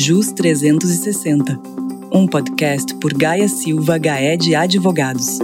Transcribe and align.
JUS 0.00 0.30
360, 0.30 1.60
um 2.14 2.24
podcast 2.24 2.94
por 3.00 3.12
Gaia 3.12 3.48
Silva 3.48 3.98
Gaé 3.98 4.36
de 4.36 4.54
Advogados. 4.54 5.40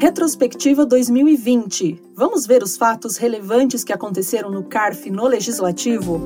Retrospectiva 0.00 0.86
2020. 0.86 2.00
Vamos 2.16 2.46
ver 2.46 2.62
os 2.62 2.78
fatos 2.78 3.18
relevantes 3.18 3.84
que 3.84 3.92
aconteceram 3.92 4.50
no 4.50 4.62
CARF 4.62 5.10
no 5.10 5.26
Legislativo? 5.26 6.24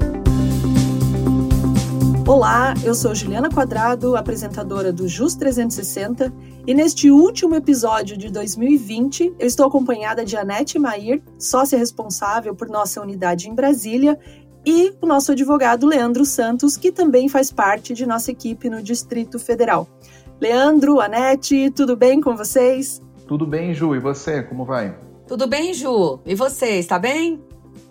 Olá, 2.28 2.74
eu 2.84 2.92
sou 2.92 3.14
Juliana 3.14 3.48
Quadrado, 3.48 4.16
apresentadora 4.16 4.92
do 4.92 5.06
JUS 5.06 5.36
360, 5.36 6.34
e 6.66 6.74
neste 6.74 7.08
último 7.08 7.54
episódio 7.54 8.16
de 8.16 8.30
2020, 8.32 9.36
eu 9.38 9.46
estou 9.46 9.64
acompanhada 9.64 10.24
de 10.24 10.36
Anete 10.36 10.76
Mair, 10.76 11.22
sócia 11.38 11.78
responsável 11.78 12.52
por 12.52 12.68
nossa 12.68 13.00
unidade 13.00 13.48
em 13.48 13.54
Brasília, 13.54 14.18
e 14.66 14.92
o 15.00 15.06
nosso 15.06 15.30
advogado 15.30 15.86
Leandro 15.86 16.24
Santos, 16.24 16.76
que 16.76 16.90
também 16.90 17.28
faz 17.28 17.52
parte 17.52 17.94
de 17.94 18.04
nossa 18.04 18.32
equipe 18.32 18.68
no 18.68 18.82
Distrito 18.82 19.38
Federal. 19.38 19.88
Leandro, 20.40 21.00
Anete, 21.00 21.70
tudo 21.70 21.96
bem 21.96 22.20
com 22.20 22.36
vocês? 22.36 23.00
Tudo 23.28 23.46
bem, 23.46 23.72
Ju, 23.72 23.94
e 23.94 24.00
você, 24.00 24.42
como 24.42 24.64
vai? 24.64 24.98
Tudo 25.28 25.46
bem, 25.46 25.72
Ju? 25.72 26.18
E 26.26 26.34
você, 26.34 26.78
está 26.78 26.98
bem? 26.98 27.40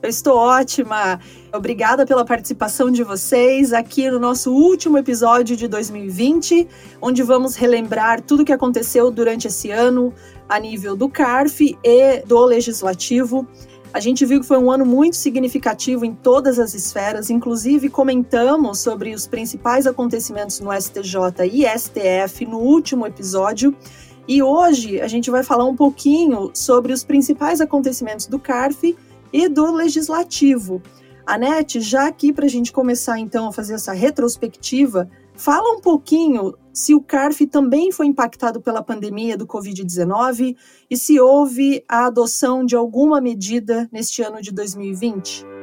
Eu 0.04 0.10
estou 0.10 0.38
ótima. 0.38 1.20
Obrigada 1.54 2.06
pela 2.06 2.24
participação 2.24 2.92
de 2.92 3.04
vocês 3.04 3.74
aqui 3.74 4.10
no 4.12 4.20
nosso 4.20 4.54
último 4.54 4.98
episódio 4.98 5.56
de 5.56 5.68
2020, 5.68 6.68
onde 7.02 7.24
vamos 7.24 7.56
relembrar 7.56 8.22
tudo 8.22 8.44
o 8.44 8.46
que 8.46 8.54
aconteceu 8.54 9.10
durante 9.10 9.48
esse 9.48 9.72
ano 9.72 10.14
a 10.48 10.60
nível 10.60 10.96
do 10.96 11.10
CARF 11.10 11.76
e 11.84 12.20
do 12.26 12.46
Legislativo. 12.46 13.48
A 13.96 14.02
gente 14.02 14.26
viu 14.26 14.42
que 14.42 14.46
foi 14.46 14.58
um 14.58 14.70
ano 14.70 14.86
muito 14.86 15.16
significativo 15.16 16.04
em 16.04 16.14
todas 16.14 16.60
as 16.60 16.74
esferas, 16.74 17.30
inclusive 17.30 17.88
comentamos 17.88 18.80
sobre 18.80 19.14
os 19.14 19.26
principais 19.26 19.88
acontecimentos 19.88 20.60
no 20.60 20.70
STJ 20.74 21.46
e 21.50 21.66
STF 21.66 22.46
no 22.46 22.58
último 22.58 23.08
episódio. 23.08 23.74
E 24.28 24.44
hoje 24.44 25.00
a 25.00 25.08
gente 25.08 25.32
vai 25.32 25.44
falar 25.44 25.64
um 25.64 25.78
pouquinho 25.78 26.52
sobre 26.54 26.92
os 26.92 27.06
principais 27.06 27.62
acontecimentos 27.62 28.28
do 28.28 28.38
CARF 28.38 28.98
e 29.32 29.48
do 29.48 29.72
legislativo. 29.72 30.82
Anete, 31.26 31.80
já 31.80 32.06
aqui 32.06 32.34
para 32.34 32.48
a 32.48 32.50
gente 32.50 32.74
começar 32.74 33.18
então 33.18 33.48
a 33.48 33.54
fazer 33.54 33.76
essa 33.76 33.94
retrospectiva, 33.94 35.10
fala 35.38 35.72
um 35.72 35.80
pouquinho 35.80 36.54
se 36.76 36.94
o 36.94 37.02
CARF 37.02 37.48
também 37.48 37.90
foi 37.90 38.06
impactado 38.06 38.62
pela 38.62 38.84
pandemia 38.84 39.38
do 39.38 39.48
Covid-19 39.48 40.58
e 40.90 40.98
se 40.98 41.18
houve 41.22 41.86
a 41.88 42.08
adoção 42.08 42.66
de 42.66 42.76
alguma 42.76 43.22
medida 43.22 43.88
neste 43.94 44.22
ano 44.22 44.42
de 44.42 44.52
2020. 44.52 45.55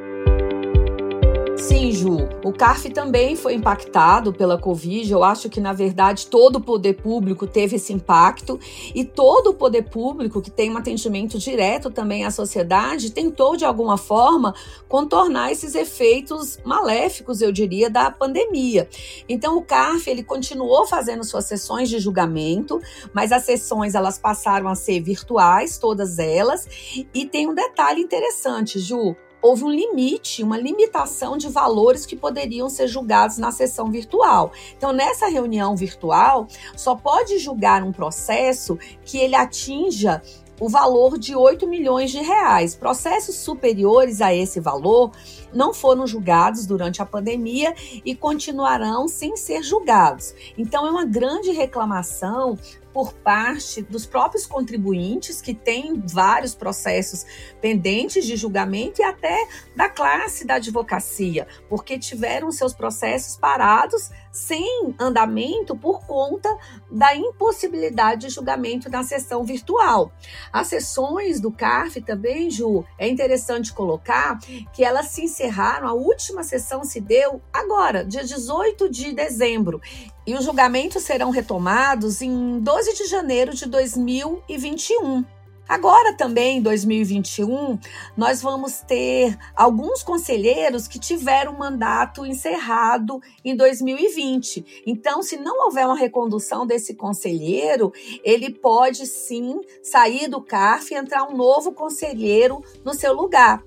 Sim, 1.62 1.92
Ju. 1.92 2.28
O 2.44 2.52
CARF 2.52 2.90
também 2.90 3.36
foi 3.36 3.54
impactado 3.54 4.32
pela 4.32 4.58
Covid. 4.58 5.12
Eu 5.12 5.22
acho 5.22 5.48
que, 5.48 5.60
na 5.60 5.72
verdade, 5.72 6.26
todo 6.26 6.56
o 6.56 6.60
poder 6.60 6.94
público 6.94 7.46
teve 7.46 7.76
esse 7.76 7.92
impacto 7.92 8.58
e 8.92 9.04
todo 9.04 9.50
o 9.50 9.54
poder 9.54 9.82
público 9.82 10.42
que 10.42 10.50
tem 10.50 10.72
um 10.72 10.76
atendimento 10.76 11.38
direto 11.38 11.88
também 11.88 12.24
à 12.24 12.32
sociedade 12.32 13.12
tentou, 13.12 13.56
de 13.56 13.64
alguma 13.64 13.96
forma, 13.96 14.52
contornar 14.88 15.52
esses 15.52 15.76
efeitos 15.76 16.58
maléficos, 16.64 17.40
eu 17.40 17.52
diria, 17.52 17.88
da 17.88 18.10
pandemia. 18.10 18.88
Então, 19.28 19.56
o 19.56 19.62
CARF 19.62 20.10
ele 20.10 20.24
continuou 20.24 20.84
fazendo 20.84 21.22
suas 21.22 21.44
sessões 21.44 21.88
de 21.88 22.00
julgamento, 22.00 22.80
mas 23.14 23.30
as 23.30 23.44
sessões 23.44 23.94
elas 23.94 24.18
passaram 24.18 24.66
a 24.66 24.74
ser 24.74 25.00
virtuais, 25.00 25.78
todas 25.78 26.18
elas. 26.18 26.66
E 27.14 27.24
tem 27.24 27.48
um 27.48 27.54
detalhe 27.54 28.00
interessante, 28.00 28.80
Ju 28.80 29.14
houve 29.42 29.64
um 29.64 29.70
limite, 29.70 30.42
uma 30.42 30.56
limitação 30.56 31.36
de 31.36 31.48
valores 31.48 32.06
que 32.06 32.14
poderiam 32.14 32.70
ser 32.70 32.86
julgados 32.86 33.36
na 33.36 33.50
sessão 33.50 33.90
virtual. 33.90 34.52
Então, 34.78 34.92
nessa 34.92 35.26
reunião 35.26 35.74
virtual, 35.74 36.46
só 36.76 36.94
pode 36.94 37.38
julgar 37.38 37.82
um 37.82 37.92
processo 37.92 38.78
que 39.04 39.18
ele 39.18 39.34
atinja 39.34 40.22
o 40.60 40.68
valor 40.68 41.18
de 41.18 41.34
8 41.34 41.66
milhões 41.66 42.12
de 42.12 42.18
reais. 42.18 42.76
Processos 42.76 43.34
superiores 43.34 44.20
a 44.20 44.32
esse 44.32 44.60
valor 44.60 45.10
não 45.52 45.74
foram 45.74 46.06
julgados 46.06 46.66
durante 46.66 47.02
a 47.02 47.06
pandemia 47.06 47.74
e 48.04 48.14
continuarão 48.14 49.08
sem 49.08 49.36
ser 49.36 49.64
julgados. 49.64 50.32
Então, 50.56 50.86
é 50.86 50.90
uma 50.90 51.04
grande 51.04 51.50
reclamação 51.50 52.56
por 52.92 53.12
parte 53.12 53.82
dos 53.82 54.06
próprios 54.06 54.46
contribuintes, 54.46 55.40
que 55.40 55.54
têm 55.54 56.02
vários 56.06 56.54
processos 56.54 57.24
pendentes 57.60 58.24
de 58.24 58.36
julgamento, 58.36 59.00
e 59.00 59.04
até 59.04 59.46
da 59.74 59.88
classe 59.88 60.46
da 60.46 60.54
advocacia, 60.54 61.46
porque 61.68 61.98
tiveram 61.98 62.52
seus 62.52 62.74
processos 62.74 63.36
parados 63.36 64.10
sem 64.32 64.94
andamento 64.98 65.76
por 65.76 66.06
conta 66.06 66.48
da 66.90 67.14
impossibilidade 67.14 68.26
de 68.26 68.34
julgamento 68.34 68.88
na 68.88 69.04
sessão 69.04 69.44
virtual. 69.44 70.10
As 70.50 70.68
sessões 70.68 71.38
do 71.38 71.52
CARF 71.52 72.00
também, 72.00 72.50
Ju, 72.50 72.84
é 72.98 73.06
interessante 73.06 73.72
colocar 73.72 74.38
que 74.72 74.82
elas 74.82 75.08
se 75.08 75.24
encerraram, 75.24 75.86
a 75.86 75.92
última 75.92 76.42
sessão 76.42 76.82
se 76.82 77.00
deu 77.00 77.42
agora, 77.52 78.04
dia 78.04 78.24
18 78.24 78.88
de 78.88 79.12
dezembro, 79.12 79.80
e 80.26 80.34
os 80.34 80.44
julgamentos 80.44 81.02
serão 81.02 81.30
retomados 81.30 82.22
em 82.22 82.58
12 82.60 82.94
de 82.94 83.04
janeiro 83.06 83.54
de 83.54 83.66
2021. 83.66 85.24
Agora 85.72 86.14
também, 86.14 86.58
em 86.58 86.60
2021, 86.60 87.78
nós 88.14 88.42
vamos 88.42 88.80
ter 88.80 89.38
alguns 89.56 90.02
conselheiros 90.02 90.86
que 90.86 90.98
tiveram 90.98 91.56
mandato 91.56 92.26
encerrado 92.26 93.22
em 93.42 93.56
2020. 93.56 94.82
Então, 94.86 95.22
se 95.22 95.38
não 95.38 95.64
houver 95.64 95.86
uma 95.86 95.96
recondução 95.96 96.66
desse 96.66 96.94
conselheiro, 96.94 97.90
ele 98.22 98.50
pode 98.50 99.06
sim 99.06 99.62
sair 99.82 100.28
do 100.28 100.42
CARF 100.42 100.92
e 100.92 100.98
entrar 100.98 101.24
um 101.24 101.34
novo 101.34 101.72
conselheiro 101.72 102.62
no 102.84 102.92
seu 102.92 103.14
lugar. 103.14 103.64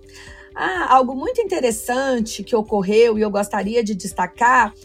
Ah, 0.54 0.94
algo 0.94 1.16
muito 1.16 1.42
interessante 1.42 2.44
que 2.44 2.56
ocorreu 2.56 3.18
e 3.18 3.24
eu 3.24 3.32
gostaria 3.32 3.84
de 3.84 3.96
destacar 3.96 4.76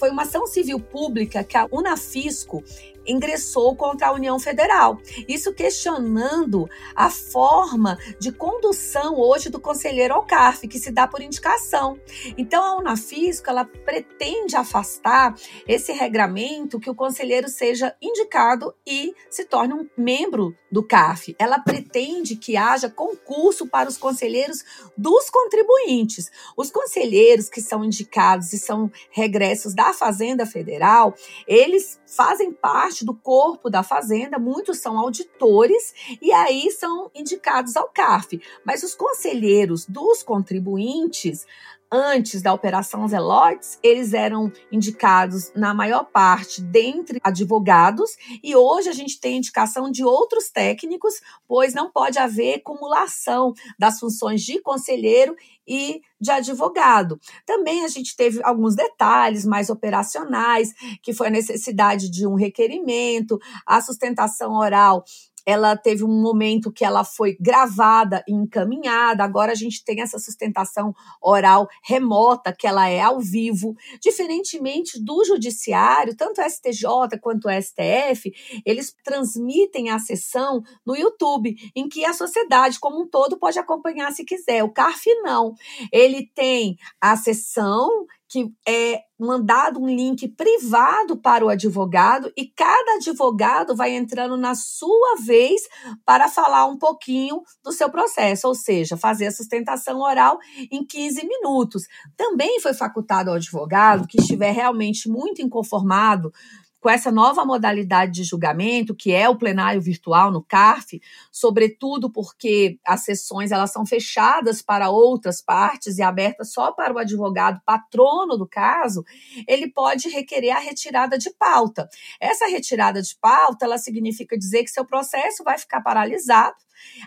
foi 0.00 0.08
uma 0.08 0.22
ação 0.22 0.46
civil 0.46 0.80
pública 0.80 1.44
que 1.44 1.58
a 1.58 1.68
Unafisco 1.70 2.64
ingressou 3.10 3.74
contra 3.76 4.08
a 4.08 4.12
União 4.12 4.38
Federal. 4.38 4.98
Isso 5.28 5.52
questionando 5.52 6.68
a 6.94 7.10
forma 7.10 7.98
de 8.18 8.32
condução 8.32 9.18
hoje 9.18 9.48
do 9.48 9.60
conselheiro 9.60 10.14
ao 10.14 10.24
CARF, 10.24 10.68
que 10.68 10.78
se 10.78 10.90
dá 10.90 11.06
por 11.06 11.20
indicação. 11.20 11.98
Então, 12.36 12.62
a 12.62 12.78
Unafisco 12.78 13.50
ela 13.50 13.64
pretende 13.64 14.56
afastar 14.56 15.34
esse 15.66 15.92
regramento 15.92 16.80
que 16.80 16.90
o 16.90 16.94
conselheiro 16.94 17.48
seja 17.48 17.94
indicado 18.00 18.74
e 18.86 19.14
se 19.30 19.44
torne 19.44 19.74
um 19.74 19.88
membro 19.96 20.54
do 20.70 20.82
CARF. 20.82 21.34
Ela 21.38 21.58
pretende 21.58 22.36
que 22.36 22.56
haja 22.56 22.88
concurso 22.88 23.66
para 23.66 23.88
os 23.88 23.96
conselheiros 23.96 24.64
dos 24.96 25.28
contribuintes. 25.30 26.30
Os 26.56 26.70
conselheiros 26.70 27.48
que 27.48 27.60
são 27.60 27.84
indicados 27.84 28.52
e 28.52 28.58
são 28.58 28.90
regressos 29.10 29.74
da 29.74 29.92
Fazenda 29.92 30.46
Federal, 30.46 31.14
eles 31.46 32.00
fazem 32.06 32.52
parte 32.52 32.99
do 33.04 33.14
corpo 33.14 33.68
da 33.70 33.82
fazenda, 33.82 34.38
muitos 34.38 34.78
são 34.78 34.98
auditores 34.98 35.94
e 36.20 36.32
aí 36.32 36.70
são 36.70 37.10
indicados 37.14 37.76
ao 37.76 37.88
CARF. 37.88 38.40
Mas 38.64 38.82
os 38.82 38.94
conselheiros 38.94 39.86
dos 39.86 40.22
contribuintes 40.22 41.46
antes 41.90 42.40
da 42.40 42.54
Operação 42.54 43.06
Zelotes, 43.08 43.78
eles 43.82 44.14
eram 44.14 44.52
indicados 44.70 45.52
na 45.54 45.74
maior 45.74 46.04
parte 46.04 46.60
dentre 46.60 47.18
advogados 47.22 48.10
e 48.42 48.54
hoje 48.54 48.88
a 48.88 48.92
gente 48.92 49.18
tem 49.20 49.38
indicação 49.38 49.90
de 49.90 50.04
outros 50.04 50.50
técnicos, 50.50 51.14
pois 51.48 51.74
não 51.74 51.90
pode 51.90 52.18
haver 52.18 52.62
cumulação 52.62 53.52
das 53.78 53.98
funções 53.98 54.42
de 54.42 54.60
conselheiro 54.60 55.34
e 55.66 56.00
de 56.20 56.30
advogado. 56.30 57.18
Também 57.46 57.84
a 57.84 57.88
gente 57.88 58.16
teve 58.16 58.40
alguns 58.42 58.74
detalhes 58.74 59.44
mais 59.44 59.70
operacionais, 59.70 60.72
que 61.02 61.12
foi 61.12 61.28
a 61.28 61.30
necessidade 61.30 62.10
de 62.10 62.26
um 62.26 62.34
requerimento, 62.34 63.38
a 63.64 63.80
sustentação 63.80 64.52
oral 64.52 65.04
ela 65.46 65.76
teve 65.76 66.04
um 66.04 66.20
momento 66.20 66.72
que 66.72 66.84
ela 66.84 67.04
foi 67.04 67.36
gravada 67.40 68.22
e 68.28 68.32
encaminhada, 68.32 69.24
agora 69.24 69.52
a 69.52 69.54
gente 69.54 69.84
tem 69.84 70.00
essa 70.00 70.18
sustentação 70.18 70.94
oral 71.20 71.68
remota, 71.82 72.54
que 72.56 72.66
ela 72.66 72.88
é 72.88 73.00
ao 73.00 73.20
vivo, 73.20 73.74
diferentemente 74.00 75.02
do 75.02 75.24
judiciário, 75.24 76.16
tanto 76.16 76.40
STJ 76.42 77.18
quanto 77.20 77.48
STF, 77.50 78.32
eles 78.64 78.94
transmitem 79.04 79.90
a 79.90 79.98
sessão 79.98 80.62
no 80.84 80.96
YouTube, 80.96 81.54
em 81.74 81.88
que 81.88 82.04
a 82.04 82.12
sociedade 82.12 82.78
como 82.78 83.02
um 83.02 83.08
todo 83.08 83.38
pode 83.38 83.58
acompanhar 83.58 84.12
se 84.12 84.24
quiser. 84.24 84.62
O 84.64 84.72
CARF 84.72 85.06
não. 85.22 85.54
Ele 85.92 86.26
tem 86.34 86.76
a 87.00 87.16
sessão 87.16 88.06
que 88.30 88.54
é 88.66 89.00
mandado 89.18 89.80
um 89.80 89.86
link 89.86 90.28
privado 90.28 91.16
para 91.16 91.44
o 91.44 91.48
advogado 91.48 92.32
e 92.36 92.46
cada 92.46 92.94
advogado 92.94 93.74
vai 93.74 93.90
entrando 93.94 94.36
na 94.36 94.54
sua 94.54 95.16
vez 95.16 95.62
para 96.06 96.28
falar 96.28 96.64
um 96.66 96.78
pouquinho 96.78 97.42
do 97.62 97.72
seu 97.72 97.90
processo, 97.90 98.46
ou 98.46 98.54
seja, 98.54 98.96
fazer 98.96 99.26
a 99.26 99.32
sustentação 99.32 100.00
oral 100.00 100.38
em 100.70 100.86
15 100.86 101.26
minutos. 101.26 101.82
Também 102.16 102.60
foi 102.60 102.72
facultado 102.72 103.30
ao 103.30 103.36
advogado 103.36 104.06
que 104.06 104.20
estiver 104.20 104.52
realmente 104.52 105.08
muito 105.08 105.42
inconformado 105.42 106.32
com 106.80 106.88
essa 106.88 107.12
nova 107.12 107.44
modalidade 107.44 108.12
de 108.12 108.24
julgamento, 108.24 108.94
que 108.94 109.12
é 109.12 109.28
o 109.28 109.36
plenário 109.36 109.80
virtual 109.80 110.32
no 110.32 110.42
CARF, 110.42 111.00
sobretudo 111.30 112.10
porque 112.10 112.78
as 112.86 113.04
sessões 113.04 113.52
elas 113.52 113.70
são 113.70 113.84
fechadas 113.84 114.62
para 114.62 114.90
outras 114.90 115.42
partes 115.42 115.98
e 115.98 116.02
abertas 116.02 116.52
só 116.52 116.72
para 116.72 116.94
o 116.94 116.98
advogado 116.98 117.60
patrono 117.66 118.36
do 118.38 118.48
caso, 118.48 119.04
ele 119.46 119.70
pode 119.70 120.08
requerer 120.08 120.56
a 120.56 120.58
retirada 120.58 121.18
de 121.18 121.30
pauta. 121.30 121.88
Essa 122.18 122.46
retirada 122.46 123.02
de 123.02 123.14
pauta, 123.20 123.66
ela 123.66 123.76
significa 123.76 124.38
dizer 124.38 124.64
que 124.64 124.70
seu 124.70 124.84
processo 124.84 125.44
vai 125.44 125.58
ficar 125.58 125.82
paralisado 125.82 126.56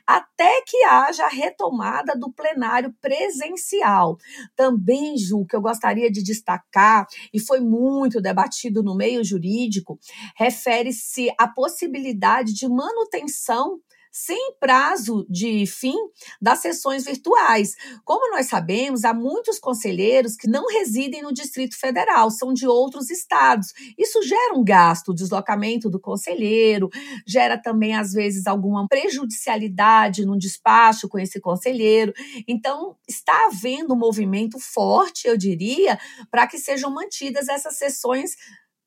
até 0.05 0.61
que 0.61 0.83
haja 0.83 1.25
a 1.25 1.29
retomada 1.29 2.13
do 2.15 2.31
plenário 2.31 2.93
presencial. 3.01 4.17
Também, 4.55 5.17
Ju, 5.17 5.45
que 5.45 5.55
eu 5.55 5.61
gostaria 5.61 6.11
de 6.11 6.23
destacar, 6.23 7.07
e 7.33 7.39
foi 7.39 7.59
muito 7.59 8.21
debatido 8.21 8.83
no 8.83 8.95
meio 8.95 9.23
jurídico, 9.23 9.99
refere-se 10.35 11.33
à 11.37 11.47
possibilidade 11.47 12.53
de 12.53 12.67
manutenção 12.67 13.79
sem 14.13 14.53
prazo 14.59 15.25
de 15.27 15.65
fim 15.65 15.97
das 16.39 16.59
sessões 16.59 17.03
virtuais. 17.03 17.75
Como 18.05 18.29
nós 18.31 18.45
sabemos, 18.45 19.03
há 19.03 19.11
muitos 19.11 19.57
conselheiros 19.57 20.35
que 20.35 20.47
não 20.47 20.67
residem 20.67 21.23
no 21.23 21.33
Distrito 21.33 21.75
Federal, 21.75 22.29
são 22.29 22.53
de 22.53 22.67
outros 22.67 23.09
estados. 23.09 23.73
Isso 23.97 24.21
gera 24.21 24.53
um 24.53 24.63
gasto, 24.63 25.09
o 25.09 25.15
deslocamento 25.15 25.89
do 25.89 25.99
conselheiro, 25.99 26.89
gera 27.25 27.57
também, 27.59 27.95
às 27.95 28.13
vezes, 28.13 28.45
alguma 28.45 28.87
prejudicialidade 28.87 30.25
no 30.27 30.37
despacho 30.37 31.09
com 31.09 31.17
esse 31.17 31.41
conselheiro. 31.41 32.13
Então, 32.47 32.95
está 33.09 33.47
havendo 33.47 33.95
um 33.95 33.97
movimento 33.97 34.59
forte, 34.59 35.27
eu 35.27 35.35
diria, 35.35 35.99
para 36.29 36.45
que 36.45 36.59
sejam 36.59 36.91
mantidas 36.91 37.49
essas 37.49 37.77
sessões 37.79 38.35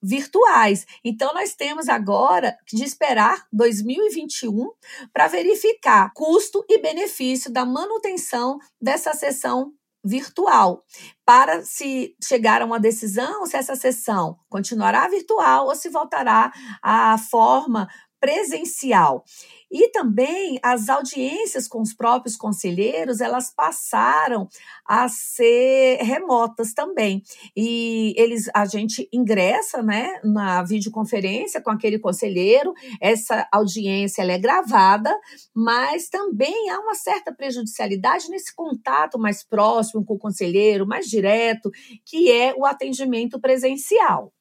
virtuais. 0.03 0.87
Então, 1.05 1.33
nós 1.35 1.55
temos 1.55 1.89
agora 1.89 2.57
de 2.67 2.85
esperar 2.85 3.47
2021 3.53 4.71
para 5.13 5.29
verificar 5.29 6.13
custo 6.15 6.65
e 6.69 6.79
benefício 6.81 7.53
da 7.53 7.65
manutenção 7.65 8.59
dessa 8.81 9.13
sessão 9.15 9.73
virtual, 10.07 10.85
para 11.25 11.65
se 11.65 12.15
chegar 12.23 12.63
a 12.63 12.65
uma 12.65 12.79
decisão 12.79 13.45
se 13.45 13.57
essa 13.57 13.75
sessão 13.75 14.39
continuará 14.49 15.09
virtual 15.09 15.67
ou 15.67 15.75
se 15.75 15.89
voltará 15.89 16.53
à 16.81 17.19
forma 17.19 17.89
presencial. 18.27 19.25
E 19.71 19.89
também 19.91 20.59
as 20.63 20.89
audiências 20.89 21.69
com 21.69 21.81
os 21.81 21.95
próprios 21.95 22.37
conselheiros, 22.37 23.21
elas 23.21 23.53
passaram 23.55 24.49
a 24.85 25.09
ser 25.09 25.99
remotas 26.03 26.73
também. 26.73 27.23
E 27.57 28.13
eles 28.17 28.49
a 28.53 28.65
gente 28.65 29.09
ingressa, 29.13 29.81
né, 29.81 30.21
na 30.25 30.63
videoconferência 30.65 31.61
com 31.61 31.71
aquele 31.71 32.01
conselheiro, 32.01 32.73
essa 33.01 33.47
audiência 33.53 34.23
ela 34.23 34.33
é 34.33 34.39
gravada, 34.39 35.17
mas 35.55 36.09
também 36.09 36.71
há 36.71 36.81
uma 36.81 36.95
certa 36.95 37.33
prejudicialidade 37.33 38.29
nesse 38.29 38.55
contato 38.55 39.19
mais 39.19 39.45
próximo 39.45 40.05
com 40.05 40.15
o 40.15 40.19
conselheiro, 40.19 40.87
mais 40.87 41.07
direto, 41.07 41.71
que 42.05 42.31
é 42.31 42.55
o 42.57 42.65
atendimento 42.65 43.41
presencial. 43.41 44.33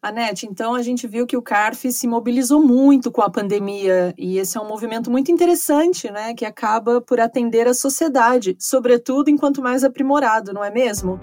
Anete, 0.00 0.46
então 0.46 0.76
a 0.76 0.82
gente 0.82 1.08
viu 1.08 1.26
que 1.26 1.36
o 1.36 1.42
CARF 1.42 1.90
se 1.90 2.06
mobilizou 2.06 2.62
muito 2.64 3.10
com 3.10 3.20
a 3.20 3.28
pandemia 3.28 4.14
e 4.16 4.38
esse 4.38 4.56
é 4.56 4.60
um 4.60 4.68
movimento 4.68 5.10
muito 5.10 5.32
interessante, 5.32 6.08
né, 6.08 6.34
que 6.34 6.44
acaba 6.44 7.00
por 7.00 7.18
atender 7.18 7.66
a 7.66 7.74
sociedade, 7.74 8.56
sobretudo 8.60 9.28
enquanto 9.28 9.60
mais 9.60 9.82
aprimorado, 9.82 10.52
não 10.52 10.62
é 10.62 10.70
mesmo? 10.70 11.18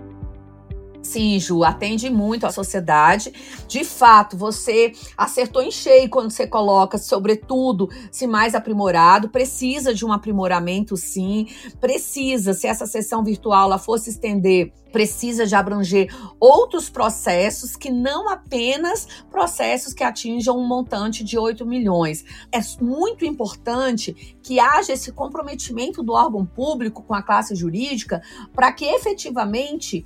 Sim, 1.05 1.39
Ju, 1.39 1.63
atende 1.63 2.09
muito 2.09 2.47
a 2.47 2.51
sociedade. 2.51 3.31
De 3.67 3.83
fato, 3.85 4.35
você 4.35 4.91
acertou 5.15 5.61
em 5.61 5.69
cheio 5.69 6.09
quando 6.09 6.31
você 6.31 6.47
coloca, 6.47 6.97
sobretudo, 6.97 7.87
se 8.11 8.25
mais 8.25 8.55
aprimorado. 8.55 9.29
Precisa 9.29 9.93
de 9.93 10.03
um 10.03 10.11
aprimoramento, 10.11 10.97
sim. 10.97 11.47
Precisa, 11.79 12.55
se 12.55 12.65
essa 12.65 12.87
sessão 12.87 13.23
virtual 13.23 13.65
ela 13.67 13.77
fosse 13.77 14.09
estender, 14.09 14.73
precisa 14.91 15.45
de 15.45 15.53
abranger 15.53 16.09
outros 16.39 16.89
processos 16.89 17.75
que 17.75 17.91
não 17.91 18.29
apenas 18.29 19.05
processos 19.29 19.93
que 19.93 20.05
atinjam 20.05 20.57
um 20.57 20.65
montante 20.65 21.23
de 21.23 21.37
8 21.37 21.65
milhões. 21.65 22.23
É 22.51 22.59
muito 22.81 23.25
importante 23.25 24.37
que 24.41 24.57
haja 24.57 24.93
esse 24.93 25.11
comprometimento 25.11 26.01
do 26.01 26.13
órgão 26.13 26.45
público 26.45 27.03
com 27.03 27.13
a 27.13 27.21
classe 27.21 27.53
jurídica 27.55 28.23
para 28.53 28.71
que 28.71 28.85
efetivamente 28.85 30.05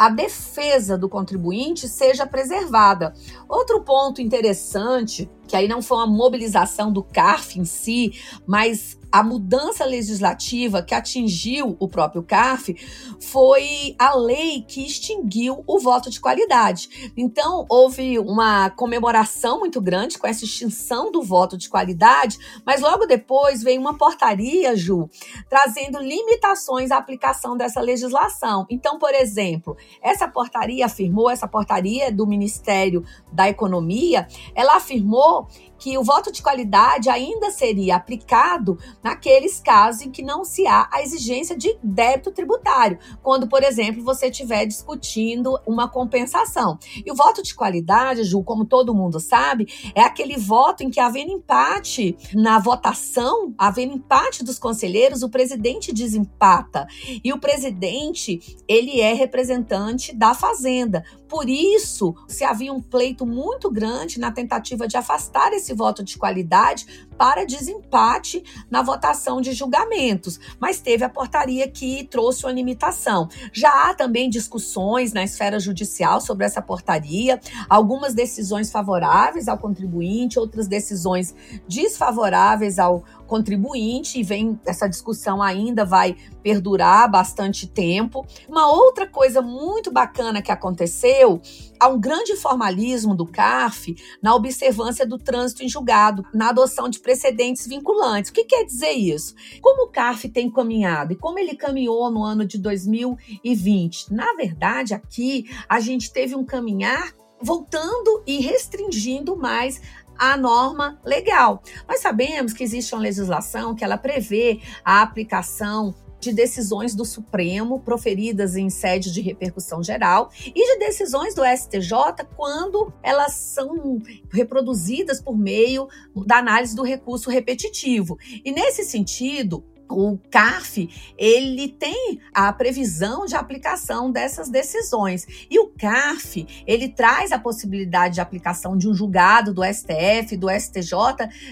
a 0.00 0.08
defesa 0.08 0.96
do 0.96 1.10
contribuinte 1.10 1.86
seja 1.86 2.26
preservada. 2.26 3.12
Outro 3.46 3.82
ponto 3.82 4.22
interessante, 4.22 5.30
que 5.46 5.54
aí 5.54 5.68
não 5.68 5.82
foi 5.82 5.98
uma 5.98 6.06
mobilização 6.06 6.90
do 6.90 7.02
CARF 7.02 7.60
em 7.60 7.66
si, 7.66 8.18
mas 8.46 8.98
a 9.12 9.22
mudança 9.22 9.84
legislativa 9.84 10.82
que 10.82 10.94
atingiu 10.94 11.76
o 11.78 11.88
próprio 11.88 12.22
CARF 12.22 12.74
foi 13.20 13.94
a 13.98 14.14
lei 14.14 14.62
que 14.62 14.86
extinguiu 14.86 15.64
o 15.66 15.78
voto 15.78 16.10
de 16.10 16.20
qualidade. 16.20 17.12
Então, 17.16 17.66
houve 17.68 18.18
uma 18.18 18.70
comemoração 18.70 19.58
muito 19.58 19.80
grande 19.80 20.18
com 20.18 20.26
essa 20.26 20.44
extinção 20.44 21.10
do 21.10 21.22
voto 21.22 21.56
de 21.56 21.68
qualidade, 21.68 22.38
mas 22.64 22.80
logo 22.80 23.06
depois 23.06 23.62
veio 23.62 23.80
uma 23.80 23.96
portaria, 23.96 24.76
Ju, 24.76 25.08
trazendo 25.48 25.98
limitações 25.98 26.90
à 26.90 26.96
aplicação 26.96 27.56
dessa 27.56 27.80
legislação. 27.80 28.66
Então, 28.70 28.98
por 28.98 29.14
exemplo, 29.14 29.76
essa 30.02 30.28
portaria 30.28 30.86
afirmou, 30.86 31.30
essa 31.30 31.48
portaria 31.48 32.12
do 32.12 32.26
Ministério 32.26 33.04
da 33.32 33.48
Economia, 33.48 34.26
ela 34.54 34.76
afirmou 34.76 35.48
que 35.80 35.96
o 35.96 36.04
voto 36.04 36.30
de 36.30 36.42
qualidade 36.42 37.08
ainda 37.08 37.50
seria 37.50 37.96
aplicado 37.96 38.78
naqueles 39.02 39.58
casos 39.60 40.02
em 40.02 40.10
que 40.10 40.22
não 40.22 40.44
se 40.44 40.66
há 40.66 40.88
a 40.92 41.02
exigência 41.02 41.56
de 41.56 41.76
débito 41.82 42.30
tributário, 42.30 42.98
quando, 43.22 43.48
por 43.48 43.62
exemplo, 43.62 44.04
você 44.04 44.28
estiver 44.28 44.66
discutindo 44.66 45.58
uma 45.66 45.88
compensação. 45.88 46.78
E 47.04 47.10
o 47.10 47.14
voto 47.14 47.42
de 47.42 47.54
qualidade, 47.54 48.24
Ju, 48.24 48.42
como 48.42 48.66
todo 48.66 48.94
mundo 48.94 49.18
sabe, 49.18 49.66
é 49.94 50.02
aquele 50.02 50.36
voto 50.36 50.84
em 50.84 50.90
que, 50.90 51.00
havendo 51.00 51.32
empate 51.32 52.14
na 52.34 52.58
votação, 52.58 53.54
havendo 53.56 53.94
empate 53.94 54.44
dos 54.44 54.58
conselheiros, 54.58 55.22
o 55.22 55.30
presidente 55.30 55.94
desempata. 55.94 56.86
E 57.24 57.32
o 57.32 57.38
presidente, 57.38 58.58
ele 58.68 59.00
é 59.00 59.14
representante 59.14 60.14
da 60.14 60.34
Fazenda. 60.34 61.02
Por 61.26 61.48
isso, 61.48 62.14
se 62.28 62.44
havia 62.44 62.72
um 62.72 62.82
pleito 62.82 63.24
muito 63.24 63.70
grande 63.70 64.18
na 64.18 64.30
tentativa 64.30 64.86
de 64.86 64.96
afastar 64.96 65.52
esse 65.52 65.69
voto 65.74 66.02
de 66.02 66.16
qualidade 66.16 67.08
para 67.16 67.44
desempate 67.44 68.42
na 68.70 68.82
votação 68.82 69.40
de 69.40 69.52
julgamentos, 69.52 70.40
mas 70.58 70.80
teve 70.80 71.04
a 71.04 71.08
portaria 71.08 71.68
que 71.68 72.04
trouxe 72.04 72.46
uma 72.46 72.52
limitação. 72.52 73.28
Já 73.52 73.90
há 73.90 73.94
também 73.94 74.30
discussões 74.30 75.12
na 75.12 75.22
esfera 75.22 75.60
judicial 75.60 76.20
sobre 76.20 76.46
essa 76.46 76.62
portaria, 76.62 77.38
algumas 77.68 78.14
decisões 78.14 78.70
favoráveis 78.70 79.48
ao 79.48 79.58
contribuinte, 79.58 80.38
outras 80.38 80.66
decisões 80.66 81.34
desfavoráveis 81.68 82.78
ao 82.78 83.04
contribuinte 83.30 84.18
e 84.18 84.24
vem 84.24 84.58
essa 84.66 84.88
discussão 84.88 85.40
ainda 85.40 85.84
vai 85.84 86.16
perdurar 86.42 87.08
bastante 87.08 87.64
tempo. 87.64 88.26
Uma 88.48 88.68
outra 88.68 89.06
coisa 89.06 89.40
muito 89.40 89.92
bacana 89.92 90.42
que 90.42 90.50
aconteceu, 90.50 91.40
há 91.78 91.86
um 91.86 92.00
grande 92.00 92.34
formalismo 92.34 93.14
do 93.14 93.24
CARF 93.24 93.94
na 94.20 94.34
observância 94.34 95.06
do 95.06 95.16
trânsito 95.16 95.62
em 95.62 95.68
julgado, 95.68 96.24
na 96.34 96.48
adoção 96.48 96.88
de 96.88 96.98
precedentes 96.98 97.68
vinculantes. 97.68 98.32
O 98.32 98.34
que 98.34 98.42
quer 98.42 98.64
dizer 98.64 98.94
isso? 98.94 99.32
Como 99.62 99.84
o 99.84 99.92
CARF 99.92 100.28
tem 100.28 100.50
caminhado 100.50 101.12
e 101.12 101.16
como 101.16 101.38
ele 101.38 101.54
caminhou 101.54 102.10
no 102.10 102.24
ano 102.24 102.44
de 102.44 102.58
2020? 102.58 104.12
Na 104.12 104.34
verdade, 104.34 104.92
aqui 104.92 105.48
a 105.68 105.78
gente 105.78 106.12
teve 106.12 106.34
um 106.34 106.44
caminhar 106.44 107.14
voltando 107.40 108.22
e 108.26 108.38
restringindo 108.40 109.36
mais 109.36 109.80
a 110.20 110.36
norma 110.36 111.00
legal. 111.02 111.62
Nós 111.88 112.00
sabemos 112.00 112.52
que 112.52 112.62
existe 112.62 112.94
uma 112.94 113.00
legislação 113.00 113.74
que 113.74 113.82
ela 113.82 113.96
prevê 113.96 114.60
a 114.84 115.00
aplicação 115.00 115.94
de 116.20 116.30
decisões 116.30 116.94
do 116.94 117.06
Supremo 117.06 117.80
proferidas 117.80 118.54
em 118.54 118.68
sede 118.68 119.10
de 119.10 119.22
repercussão 119.22 119.82
geral 119.82 120.30
e 120.46 120.52
de 120.52 120.78
decisões 120.78 121.34
do 121.34 121.42
STJ 121.42 122.26
quando 122.36 122.92
elas 123.02 123.32
são 123.32 123.98
reproduzidas 124.30 125.22
por 125.22 125.38
meio 125.38 125.88
da 126.26 126.36
análise 126.36 126.76
do 126.76 126.82
recurso 126.82 127.30
repetitivo. 127.30 128.18
E 128.44 128.52
nesse 128.52 128.84
sentido, 128.84 129.64
o 129.90 130.18
CARF, 130.30 130.88
ele 131.18 131.68
tem 131.68 132.20
a 132.32 132.52
previsão 132.52 133.26
de 133.26 133.34
aplicação 133.34 134.10
dessas 134.10 134.48
decisões. 134.48 135.26
E 135.50 135.58
o 135.58 135.68
CARF, 135.68 136.46
ele 136.66 136.88
traz 136.88 137.32
a 137.32 137.38
possibilidade 137.38 138.14
de 138.14 138.20
aplicação 138.20 138.76
de 138.76 138.88
um 138.88 138.94
julgado 138.94 139.52
do 139.52 139.62
STF, 139.64 140.36
do 140.36 140.48
STJ, 140.50 140.94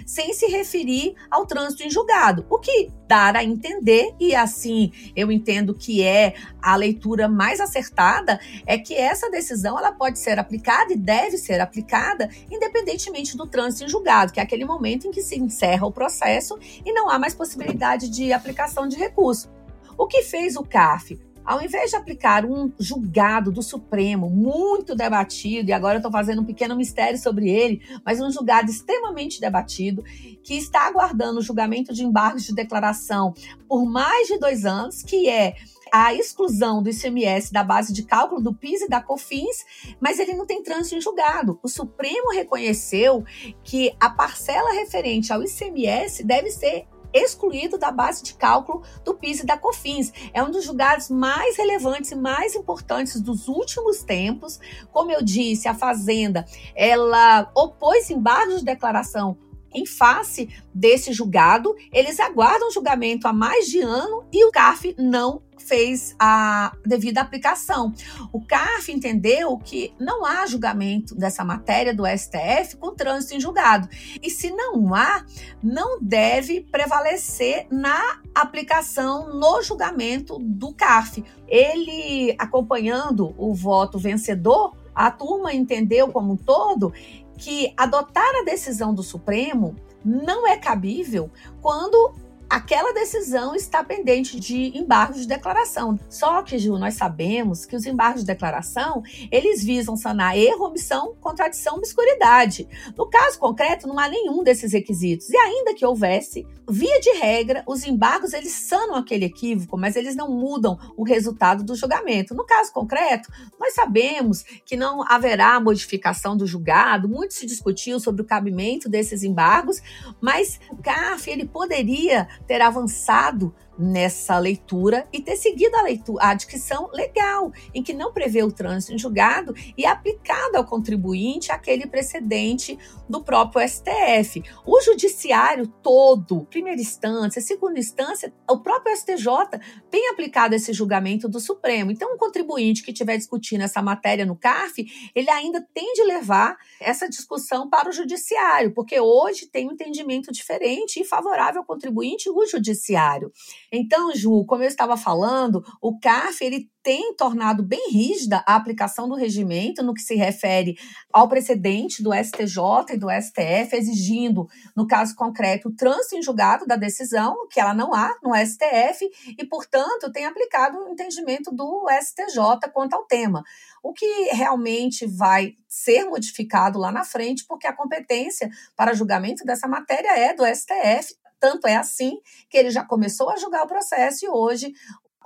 sem 0.07 0.33
se 0.33 0.47
referir 0.47 1.15
ao 1.31 1.47
trânsito 1.47 1.83
em 1.83 1.91
julgado, 1.91 2.47
o 2.49 2.59
que 2.59 2.91
dar 3.09 3.35
a 3.37 3.43
entender, 3.43 4.15
e 4.21 4.35
assim 4.35 4.93
eu 5.17 5.33
entendo 5.33 5.75
que 5.75 6.05
é 6.05 6.35
a 6.61 6.77
leitura 6.77 7.27
mais 7.27 7.59
acertada, 7.59 8.39
é 8.67 8.77
que 8.77 8.95
essa 8.95 9.31
decisão 9.31 9.79
ela 9.79 9.93
pode 9.93 10.19
ser 10.19 10.39
aplicada 10.39 10.93
e 10.93 10.97
deve 10.97 11.39
ser 11.39 11.61
aplicada 11.61 12.29
independentemente 12.51 13.37
do 13.37 13.47
trânsito 13.47 13.85
em 13.85 13.89
julgado, 13.89 14.33
que 14.33 14.41
é 14.41 14.43
aquele 14.43 14.65
momento 14.65 15.07
em 15.07 15.11
que 15.11 15.23
se 15.23 15.39
encerra 15.39 15.87
o 15.87 15.93
processo 15.93 16.59
e 16.85 16.93
não 16.93 17.09
há 17.09 17.19
mais 17.19 17.35
possibilidade 17.35 18.11
de 18.11 18.28
aplicação 18.37 18.87
de 18.87 18.97
recurso. 18.97 19.51
O 19.97 20.07
que 20.07 20.23
fez 20.23 20.57
o 20.57 20.63
CAF? 20.63 21.19
Ao 21.45 21.63
invés 21.63 21.91
de 21.91 21.97
aplicar 21.97 22.45
um 22.45 22.71
julgado 22.79 23.51
do 23.51 23.63
Supremo 23.63 24.29
muito 24.29 24.95
debatido, 24.95 25.71
e 25.71 25.73
agora 25.73 25.95
eu 25.95 26.01
estou 26.01 26.13
fazendo 26.13 26.43
um 26.43 26.45
pequeno 26.45 26.77
mistério 26.77 27.19
sobre 27.19 27.49
ele, 27.49 27.81
mas 28.05 28.21
um 28.21 28.31
julgado 28.31 28.71
extremamente 28.71 29.41
debatido, 29.41 30.05
que 30.43 30.55
está 30.59 30.87
aguardando 30.87 31.39
o 31.39 31.43
julgamento 31.43 31.95
de 31.95 32.05
embargos 32.05 32.45
de 32.45 32.55
declaração 32.55 33.33
por 33.67 33.87
mais 33.87 34.29
de 34.29 34.39
dois 34.39 34.67
anos, 34.67 35.03
que 35.03 35.27
é 35.27 35.55
a 35.91 36.13
exclusão 36.13 36.83
do 36.83 36.91
ICMS 36.91 37.51
da 37.51 37.65
base 37.65 37.95
de 37.95 38.03
cálculo 38.03 38.43
do 38.43 38.53
PIS 38.55 38.83
e 38.83 38.89
da 38.89 39.01
COFINS, 39.01 39.65
mas 39.99 40.19
ele 40.19 40.35
não 40.35 40.45
tem 40.45 40.63
trânsito 40.63 40.97
em 40.97 41.01
julgado. 41.01 41.59
O 41.63 41.69
Supremo 41.69 42.31
reconheceu 42.31 43.25
que 43.65 43.95
a 43.99 44.11
parcela 44.11 44.73
referente 44.73 45.33
ao 45.33 45.43
ICMS 45.43 46.23
deve 46.25 46.51
ser 46.51 46.87
excluído 47.13 47.79
da 47.79 47.91
base 47.91 48.23
de 48.23 48.35
cálculo 48.35 48.83
do 49.05 49.15
PIS 49.15 49.41
e 49.41 49.47
da 49.47 49.57
COFINS. 49.57 50.13
É 50.33 50.43
um 50.43 50.51
dos 50.51 50.65
julgados 50.65 51.09
mais 51.09 51.57
relevantes 51.57 52.11
e 52.11 52.15
mais 52.15 52.55
importantes 52.55 53.21
dos 53.21 53.49
últimos 53.49 54.03
tempos. 54.03 54.61
Como 54.93 55.11
eu 55.11 55.23
disse, 55.23 55.69
a 55.69 55.75
Fazenda, 55.75 56.45
ela 56.75 57.51
opôs 57.55 58.11
embargos 58.11 58.61
de 58.61 58.65
declaração 58.65 59.37
em 59.75 59.87
face 59.87 60.49
desse 60.75 61.13
julgado, 61.13 61.75
eles 61.93 62.21
aguardam 62.21 62.71
julgamento 62.71 63.27
há 63.27 63.33
mais 63.33 63.67
de 63.67 63.81
ano 63.81 64.25
e 64.33 64.45
o 64.45 64.51
CARF 64.51 64.95
não 64.99 65.43
fez 65.59 66.15
a 66.19 66.73
devida 66.85 67.21
aplicação. 67.21 67.93
O 68.33 68.41
CARF 68.41 68.91
entendeu 68.91 69.57
que 69.59 69.93
não 69.99 70.25
há 70.25 70.47
julgamento 70.47 71.15
dessa 71.15 71.45
matéria 71.45 71.95
do 71.95 72.05
STF 72.07 72.77
com 72.79 72.95
trânsito 72.95 73.35
em 73.35 73.41
julgado. 73.41 73.89
E 74.23 74.31
se 74.31 74.51
não 74.51 74.95
há, 74.95 75.25
não 75.63 76.01
deve 76.01 76.61
prevalecer 76.61 77.67
na 77.71 78.21
aplicação 78.35 79.35
no 79.35 79.63
julgamento 79.63 80.39
do 80.39 80.73
CARF. 80.73 81.25
Ele, 81.47 82.35
acompanhando 82.39 83.35
o 83.37 83.55
voto 83.55 83.99
vencedor, 83.99 84.77
a 84.95 85.11
turma 85.11 85.55
entendeu 85.55 86.09
como 86.09 86.33
um 86.33 86.37
todo 86.37 86.93
que 87.39 87.73
adotar 87.77 88.31
a 88.41 88.45
decisão 88.45 88.93
do 88.93 89.03
Supremo 89.03 89.77
não 90.05 90.47
é 90.47 90.57
cabível 90.57 91.31
quando 91.63 92.15
aquela 92.49 92.93
decisão 92.93 93.55
está 93.55 93.85
pendente 93.85 94.39
de 94.41 94.77
embargos 94.79 95.21
de 95.21 95.27
declaração. 95.27 95.99
Só 96.09 96.43
que, 96.43 96.59
Ju, 96.59 96.79
nós 96.79 96.95
sabemos 96.95 97.67
que 97.67 97.77
os 97.77 97.85
embargos 97.85 98.23
de 98.23 98.27
declaração, 98.27 99.03
eles 99.31 99.63
visam 99.63 99.97
sanar 99.97 100.37
erro, 100.37 100.67
omissão, 100.67 101.15
contradição, 101.21 101.77
obscuridade. 101.77 102.67
No 102.97 103.09
caso 103.09 103.39
concreto, 103.39 103.87
não 103.87 103.99
há 103.99 104.09
nenhum 104.09 104.43
desses 104.43 104.73
requisitos. 104.73 105.29
E 105.31 105.37
ainda 105.37 105.75
que 105.75 105.85
houvesse, 105.85 106.47
via 106.69 107.01
de 107.01 107.11
regra, 107.13 107.63
os 107.67 107.85
embargos, 107.85 108.33
eles 108.33 108.53
sanam 108.53 108.97
aquele 108.97 109.25
equívoco, 109.25 109.77
mas 109.77 109.97
eles 109.97 110.17
não 110.17 110.31
mudam 110.31 110.79
o 110.97 111.03
resultado 111.03 111.63
do 111.63 111.75
julgamento. 111.75 112.35
No 112.35 112.45
caso 112.45 112.73
concreto, 112.73 113.31
nós 113.59 113.75
sabemos 113.75 114.43
que 114.65 114.77
não 114.77 115.03
haverá 115.11 115.59
modificação 115.61 116.37
do 116.37 116.47
julgado, 116.47 117.09
muito 117.09 117.35
se 117.35 117.47
discutiu 117.47 118.01
sobre 118.01 118.23
o 118.23 118.25
cabimento 118.25 118.89
desses 118.89 119.23
embargos, 119.23 119.81
mas 120.21 120.61
o 120.71 120.77
CAF, 120.77 121.31
ele 121.31 121.47
poderia 121.47 122.29
ter 122.47 122.61
avançado 122.61 123.55
nessa 123.79 124.39
leitura 124.39 125.07
e 125.13 125.21
ter 125.21 125.37
seguido 125.37 125.77
a 125.77 125.83
leitura, 125.83 126.25
a 126.25 126.35
dicção 126.35 126.91
legal, 126.93 127.53
em 127.73 127.83
que 127.83 127.93
não 127.93 128.13
prevê 128.13 128.43
o 128.43 128.51
trânsito 128.51 128.93
em 128.93 128.99
julgado 128.99 129.55
e 129.77 129.87
aplicado 129.87 130.57
ao 130.57 130.65
contribuinte 130.65 131.53
aquele 131.53 131.87
precedente 131.87 132.79
do 133.09 133.23
próprio 133.23 133.67
STF. 133.67 134.43
O 134.67 134.81
judiciário 134.83 135.67
todo, 135.83 136.45
primeira 136.47 136.81
instância, 136.81 137.41
segunda 137.41 137.79
instância, 137.79 138.33
o 138.51 138.59
próprio 138.59 138.97
STJ 138.97 139.61
tem 139.91 140.09
aplicado 140.09 140.55
esse 140.55 140.73
julgamento 140.73 141.29
do 141.29 141.41
Supremo. 141.41 141.91
Então, 141.91 142.15
um 142.15 142.19
contribuinte 142.19 142.83
que 142.83 142.91
estiver 142.91 143.17
discutindo 143.17 143.63
essa 143.63 143.81
matéria 143.81 144.27
no 144.27 144.37
CARF, 144.37 144.85
ele 145.15 145.31
ainda 145.31 145.67
tem 145.73 145.93
de 145.95 146.03
levar 146.05 146.57
essa 146.81 147.09
discussão 147.09 147.69
para 147.69 147.89
o 147.89 147.93
judiciário, 147.93 148.73
porque 148.75 148.99
hoje 149.01 149.47
tem 149.47 149.69
um 149.69 149.73
entendimento 149.73 150.33
diferente 150.33 151.01
e 151.01 151.05
favorável 151.05 151.61
ao 151.61 151.67
contribuinte 151.67 152.29
o 152.29 152.47
judiciário. 152.47 153.33
Então, 153.73 154.15
Ju, 154.15 154.45
como 154.47 154.63
eu 154.63 154.69
estava 154.69 154.97
falando, 154.97 155.65
o 155.81 155.99
CAF 155.99 156.45
ele 156.45 156.71
tem 156.83 157.15
tornado 157.15 157.63
bem 157.63 157.91
rígida 157.91 158.43
a 158.47 158.55
aplicação 158.55 159.07
do 159.07 159.15
regimento 159.15 159.83
no 159.83 159.93
que 159.93 160.01
se 160.01 160.15
refere 160.15 160.75
ao 161.13 161.29
precedente 161.29 162.03
do 162.03 162.15
STJ 162.15 162.95
e 162.95 162.97
do 162.97 163.09
STF, 163.11 163.77
exigindo, 163.77 164.49
no 164.75 164.87
caso 164.87 165.15
concreto, 165.15 165.69
o 165.69 165.77
trânsito 165.77 166.17
em 166.17 166.23
julgado 166.23 166.65
da 166.67 166.77
decisão, 166.77 167.47
que 167.51 167.61
ela 167.61 167.75
não 167.75 167.93
há 167.93 168.17
no 168.23 168.35
STF, 168.35 169.07
e, 169.37 169.45
portanto, 169.45 170.11
tem 170.11 170.25
aplicado 170.25 170.79
o 170.79 170.89
entendimento 170.89 171.51
do 171.55 171.87
STJ 172.01 172.71
quanto 172.73 172.95
ao 172.95 173.05
tema. 173.05 173.45
O 173.83 173.93
que 173.93 174.31
realmente 174.33 175.07
vai 175.07 175.55
ser 175.69 176.05
modificado 176.05 176.79
lá 176.79 176.91
na 176.91 177.05
frente, 177.05 177.45
porque 177.47 177.67
a 177.67 177.77
competência 177.77 178.49
para 178.75 178.95
julgamento 178.95 179.45
dessa 179.45 179.69
matéria 179.69 180.19
é 180.19 180.33
do 180.33 180.45
STF, 180.47 181.15
tanto 181.41 181.67
é 181.67 181.77
assim 181.77 182.19
que 182.49 182.57
ele 182.57 182.71
já 182.71 182.85
começou 182.85 183.31
a 183.31 183.37
julgar 183.37 183.65
o 183.65 183.69
processo 183.69 184.25
e 184.25 184.29
hoje 184.29 184.73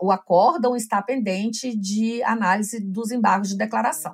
o 0.00 0.10
acórdão 0.10 0.74
está 0.74 1.00
pendente 1.00 1.76
de 1.76 2.22
análise 2.24 2.80
dos 2.80 3.12
embargos 3.12 3.50
de 3.50 3.56
declaração. 3.56 4.12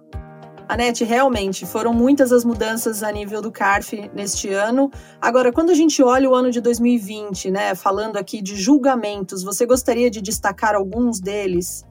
Anete, 0.69 1.03
realmente 1.03 1.65
foram 1.65 1.95
muitas 1.95 2.31
as 2.31 2.45
mudanças 2.45 3.03
a 3.03 3.11
nível 3.11 3.41
do 3.41 3.51
CARF 3.51 4.11
neste 4.13 4.53
ano. 4.53 4.91
Agora, 5.19 5.51
quando 5.51 5.71
a 5.71 5.75
gente 5.75 6.03
olha 6.03 6.29
o 6.29 6.35
ano 6.35 6.51
de 6.51 6.61
2020, 6.61 7.51
né, 7.51 7.75
falando 7.75 8.19
aqui 8.19 8.43
de 8.43 8.55
julgamentos, 8.55 9.43
você 9.43 9.65
gostaria 9.65 10.11
de 10.11 10.21
destacar 10.21 10.75
alguns 10.75 11.21
deles? 11.21 11.87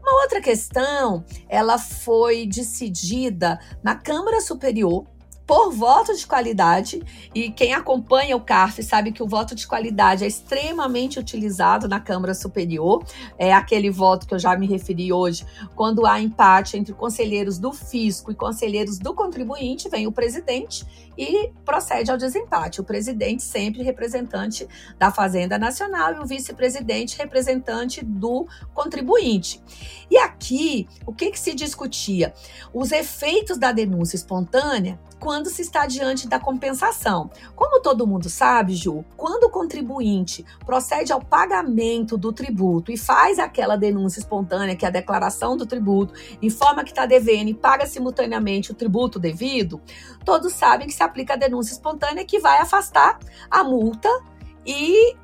Uma 0.00 0.22
outra 0.22 0.40
questão, 0.40 1.24
ela 1.48 1.78
foi 1.78 2.46
decidida 2.46 3.58
na 3.82 3.96
Câmara 3.96 4.40
Superior 4.40 5.04
por 5.46 5.72
voto 5.72 6.14
de 6.14 6.26
qualidade, 6.26 7.00
e 7.32 7.50
quem 7.50 7.72
acompanha 7.72 8.36
o 8.36 8.40
CARF 8.40 8.82
sabe 8.82 9.12
que 9.12 9.22
o 9.22 9.28
voto 9.28 9.54
de 9.54 9.66
qualidade 9.66 10.24
é 10.24 10.26
extremamente 10.26 11.20
utilizado 11.20 11.86
na 11.86 12.00
Câmara 12.00 12.34
Superior, 12.34 13.04
é 13.38 13.52
aquele 13.52 13.90
voto 13.90 14.26
que 14.26 14.34
eu 14.34 14.38
já 14.38 14.56
me 14.56 14.66
referi 14.66 15.12
hoje, 15.12 15.46
quando 15.76 16.04
há 16.04 16.20
empate 16.20 16.76
entre 16.76 16.92
conselheiros 16.92 17.58
do 17.58 17.72
fisco 17.72 18.32
e 18.32 18.34
conselheiros 18.34 18.98
do 18.98 19.14
contribuinte, 19.14 19.88
vem 19.88 20.06
o 20.06 20.12
presidente 20.12 20.84
e 21.16 21.50
procede 21.64 22.10
ao 22.10 22.16
desempate. 22.16 22.80
O 22.80 22.84
presidente 22.84 23.42
sempre 23.42 23.82
representante 23.82 24.66
da 24.98 25.10
Fazenda 25.10 25.58
Nacional 25.58 26.14
e 26.14 26.18
o 26.18 26.26
vice-presidente 26.26 27.16
representante 27.16 28.04
do 28.04 28.46
contribuinte. 28.74 29.62
E 30.10 30.18
aqui, 30.18 30.88
o 31.06 31.12
que, 31.12 31.30
que 31.30 31.38
se 31.38 31.54
discutia? 31.54 32.34
Os 32.74 32.92
efeitos 32.92 33.56
da 33.56 33.72
denúncia 33.72 34.16
espontânea 34.16 34.98
quando 35.18 35.48
se 35.48 35.62
está 35.62 35.86
diante 35.86 36.28
da 36.28 36.38
compensação. 36.38 37.30
Como 37.54 37.80
todo 37.80 38.06
mundo 38.06 38.28
sabe, 38.28 38.74
Ju, 38.74 39.04
quando 39.16 39.44
o 39.44 39.50
contribuinte 39.50 40.44
procede 40.64 41.12
ao 41.12 41.20
pagamento 41.20 42.16
do 42.16 42.32
tributo 42.32 42.92
e 42.92 42.96
faz 42.96 43.38
aquela 43.38 43.76
denúncia 43.76 44.20
espontânea, 44.20 44.76
que 44.76 44.84
é 44.84 44.88
a 44.88 44.92
declaração 44.92 45.56
do 45.56 45.66
tributo, 45.66 46.14
informa 46.40 46.84
que 46.84 46.90
está 46.90 47.06
devendo 47.06 47.48
e 47.48 47.54
paga 47.54 47.86
simultaneamente 47.86 48.70
o 48.70 48.74
tributo 48.74 49.18
devido, 49.18 49.80
todos 50.24 50.52
sabem 50.52 50.86
que 50.86 50.94
se 50.94 51.02
aplica 51.02 51.34
a 51.34 51.36
denúncia 51.36 51.72
espontânea 51.72 52.24
que 52.24 52.38
vai 52.38 52.58
afastar 52.58 53.18
a 53.50 53.64
multa 53.64 54.08
e 54.64 55.16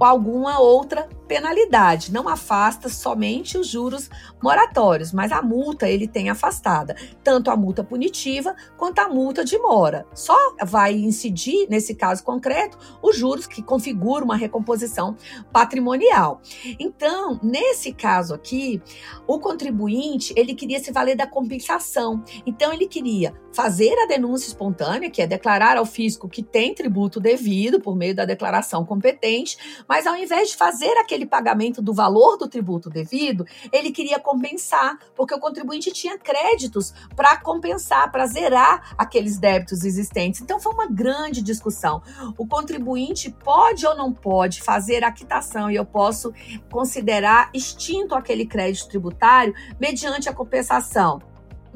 alguma 0.00 0.58
outra 0.58 1.08
penalidade, 1.26 2.12
não 2.12 2.28
afasta 2.28 2.88
somente 2.88 3.58
os 3.58 3.66
juros 3.66 4.08
moratórios, 4.42 5.12
mas 5.12 5.32
a 5.32 5.42
multa 5.42 5.88
ele 5.88 6.06
tem 6.06 6.30
afastada, 6.30 6.96
tanto 7.22 7.50
a 7.50 7.56
multa 7.56 7.82
punitiva 7.82 8.54
quanto 8.76 8.98
a 9.00 9.08
multa 9.08 9.44
de 9.44 9.58
mora. 9.58 10.06
Só 10.14 10.36
vai 10.64 10.94
incidir, 10.94 11.68
nesse 11.68 11.94
caso 11.94 12.22
concreto, 12.22 12.78
os 13.02 13.16
juros 13.16 13.46
que 13.46 13.62
configuram 13.62 14.26
uma 14.26 14.36
recomposição 14.36 15.16
patrimonial. 15.52 16.40
Então, 16.78 17.40
nesse 17.42 17.92
caso 17.92 18.34
aqui, 18.34 18.82
o 19.26 19.38
contribuinte, 19.38 20.32
ele 20.36 20.54
queria 20.54 20.78
se 20.78 20.92
valer 20.92 21.16
da 21.16 21.26
compensação. 21.26 22.22
Então, 22.44 22.72
ele 22.72 22.86
queria 22.86 23.34
fazer 23.52 23.94
a 23.98 24.06
denúncia 24.06 24.48
espontânea, 24.48 25.10
que 25.10 25.22
é 25.22 25.26
declarar 25.26 25.78
ao 25.78 25.86
fisco 25.86 26.28
que 26.28 26.42
tem 26.42 26.74
tributo 26.74 27.18
devido 27.18 27.80
por 27.80 27.96
meio 27.96 28.14
da 28.14 28.26
declaração 28.26 28.84
competente, 28.84 29.56
mas 29.88 30.06
ao 30.06 30.14
invés 30.14 30.50
de 30.50 30.56
fazer 30.56 30.92
aquele 30.98 31.15
pagamento 31.24 31.80
do 31.80 31.94
valor 31.94 32.36
do 32.36 32.48
tributo 32.48 32.90
devido, 32.90 33.46
ele 33.72 33.90
queria 33.90 34.18
compensar, 34.18 34.98
porque 35.14 35.34
o 35.34 35.38
contribuinte 35.38 35.92
tinha 35.92 36.18
créditos 36.18 36.92
para 37.14 37.36
compensar, 37.38 38.10
para 38.10 38.26
zerar 38.26 38.94
aqueles 38.98 39.38
débitos 39.38 39.84
existentes. 39.84 40.40
Então 40.40 40.60
foi 40.60 40.74
uma 40.74 40.86
grande 40.86 41.40
discussão. 41.40 42.02
O 42.36 42.46
contribuinte 42.46 43.30
pode 43.30 43.86
ou 43.86 43.96
não 43.96 44.12
pode 44.12 44.60
fazer 44.60 45.04
a 45.04 45.12
quitação 45.12 45.70
e 45.70 45.76
eu 45.76 45.84
posso 45.84 46.34
considerar 46.70 47.50
extinto 47.54 48.14
aquele 48.14 48.44
crédito 48.44 48.88
tributário 48.88 49.54
mediante 49.80 50.28
a 50.28 50.34
compensação 50.34 51.20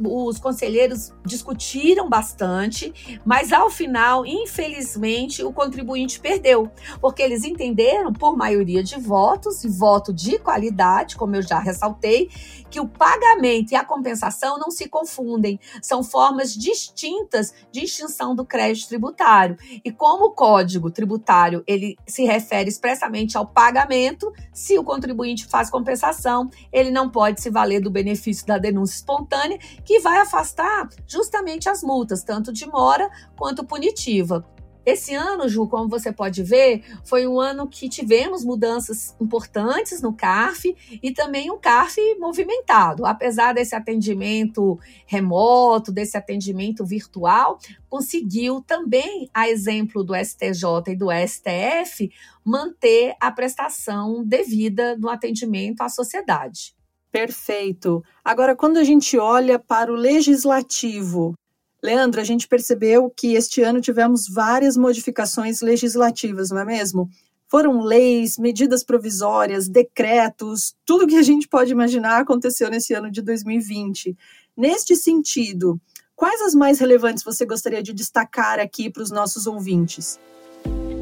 os 0.03 0.39
conselheiros 0.39 1.13
discutiram 1.25 2.09
bastante, 2.09 3.21
mas 3.25 3.53
ao 3.53 3.71
final, 3.71 4.25
infelizmente, 4.25 5.43
o 5.43 5.53
contribuinte 5.53 6.21
perdeu, 6.21 6.71
porque 7.01 7.23
eles 7.23 7.45
entenderam, 7.45 8.13
por 8.13 8.37
maioria 8.37 8.83
de 8.83 8.97
votos, 8.99 9.65
e 9.65 9.69
voto 9.69 10.13
de 10.13 10.39
qualidade, 10.39 11.17
como 11.17 11.37
eu 11.37 11.43
já 11.43 11.59
ressaltei, 11.59 12.29
que 12.71 12.81
o 12.81 12.89
pagamento 12.89 13.73
e 13.73 13.77
a 13.77 13.85
compensação 13.85 14.59
não 14.59 14.71
se 14.71 14.89
confundem, 14.89 15.59
são 15.83 16.03
formas 16.03 16.55
distintas 16.55 17.53
de 17.73 17.85
extinção 17.85 18.35
do 18.35 18.45
crédito 18.45 18.89
tributário. 18.89 19.57
E 19.85 19.91
como 19.91 20.27
o 20.27 20.31
Código 20.31 20.91
Tributário 20.91 21.63
ele 21.67 21.97
se 22.07 22.25
refere 22.25 22.69
expressamente 22.69 23.37
ao 23.37 23.47
pagamento, 23.47 24.33
se 24.53 24.79
o 24.79 24.85
contribuinte 24.85 25.47
faz 25.47 25.69
compensação, 25.69 26.49
ele 26.73 26.91
não 26.91 27.11
pode 27.11 27.41
se 27.41 27.51
valer 27.51 27.81
do 27.81 27.91
benefício 27.91 28.47
da 28.47 28.59
denúncia 28.59 28.97
espontânea, 28.97 29.59
que 29.85 30.01
vai 30.01 30.19
afastar 30.19 30.89
justamente 31.07 31.69
as 31.69 31.83
multas, 31.83 32.23
tanto 32.23 32.53
de 32.53 32.67
mora 32.67 33.11
quanto 33.37 33.65
punitiva. 33.65 34.47
Esse 34.91 35.15
ano, 35.15 35.49
Ju, 35.49 35.69
como 35.69 35.89
você 35.89 36.13
pode 36.13 36.43
ver, 36.43 36.83
foi 37.05 37.25
um 37.25 37.39
ano 37.39 37.69
que 37.69 37.89
tivemos 37.89 38.45
mudanças 38.45 39.15
importantes 39.21 40.03
no 40.03 40.13
CARF 40.13 40.77
e 41.01 41.13
também 41.13 41.49
um 41.49 41.59
CARF 41.59 41.97
movimentado. 42.19 43.07
Apesar 43.07 43.53
desse 43.53 43.77
atendimento 43.77 44.81
remoto, 45.07 45.93
desse 45.93 46.17
atendimento 46.17 46.85
virtual, 46.85 47.61
conseguiu 47.89 48.61
também, 48.61 49.31
a 49.33 49.49
exemplo 49.49 50.03
do 50.03 50.13
STJ 50.13 50.65
e 50.89 50.97
do 50.97 51.07
STF, 51.13 52.11
manter 52.45 53.15
a 53.21 53.31
prestação 53.31 54.25
devida 54.25 54.97
no 54.97 55.09
atendimento 55.09 55.83
à 55.83 55.89
sociedade. 55.89 56.75
Perfeito. 57.13 58.03
Agora, 58.25 58.57
quando 58.57 58.79
a 58.79 58.85
gente 58.85 59.17
olha 59.17 59.57
para 59.57 59.93
o 59.93 59.97
legislativo, 59.97 61.35
Leandro, 61.83 62.21
a 62.21 62.25
gente 62.25 62.47
percebeu 62.47 63.11
que 63.11 63.35
este 63.35 63.63
ano 63.63 63.81
tivemos 63.81 64.29
várias 64.29 64.77
modificações 64.77 65.63
legislativas, 65.63 66.51
não 66.51 66.59
é 66.59 66.65
mesmo? 66.65 67.09
Foram 67.49 67.81
leis, 67.81 68.39
medidas 68.39 68.85
provisórias, 68.85 69.69
decretos, 69.69 70.75
tudo 70.85 71.07
que 71.07 71.17
a 71.17 71.23
gente 71.23 71.49
pode 71.49 71.73
imaginar 71.73 72.21
aconteceu 72.21 72.71
nesse 72.71 72.93
ano 72.93 73.11
de 73.11 73.23
2020. 73.23 74.17
Neste 74.57 74.95
sentido, 74.95 75.81
quais 76.15 76.41
as 76.43 76.55
mais 76.55 76.79
relevantes 76.79 77.25
você 77.25 77.47
gostaria 77.47 77.83
de 77.83 77.95
destacar 77.95 78.61
aqui 78.61 78.91
para 78.91 79.03
os 79.03 79.11
nossos 79.11 79.47
ouvintes? 79.47 80.21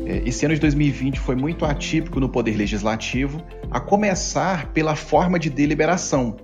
É, 0.07 0.27
esse 0.27 0.47
ano 0.47 0.55
de 0.55 0.61
2020 0.61 1.19
foi 1.19 1.35
muito 1.35 1.65
atípico 1.65 2.19
no 2.21 2.29
Poder 2.31 2.57
Legislativo, 2.57 3.45
a 3.71 3.81
começar 3.81 4.73
pela 4.73 4.97
forma 4.97 5.39
de 5.39 5.51
deliberação, 5.51 6.37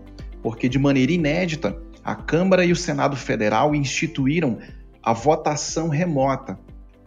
porque 0.42 0.68
de 0.68 0.78
maneira 0.78 1.12
inédita, 1.12 1.80
a 2.04 2.14
Câmara 2.14 2.64
e 2.64 2.70
o 2.70 2.76
Senado 2.76 3.16
Federal 3.16 3.74
instituíram 3.74 4.58
a 5.02 5.12
votação 5.12 5.88
remota. 5.88 6.58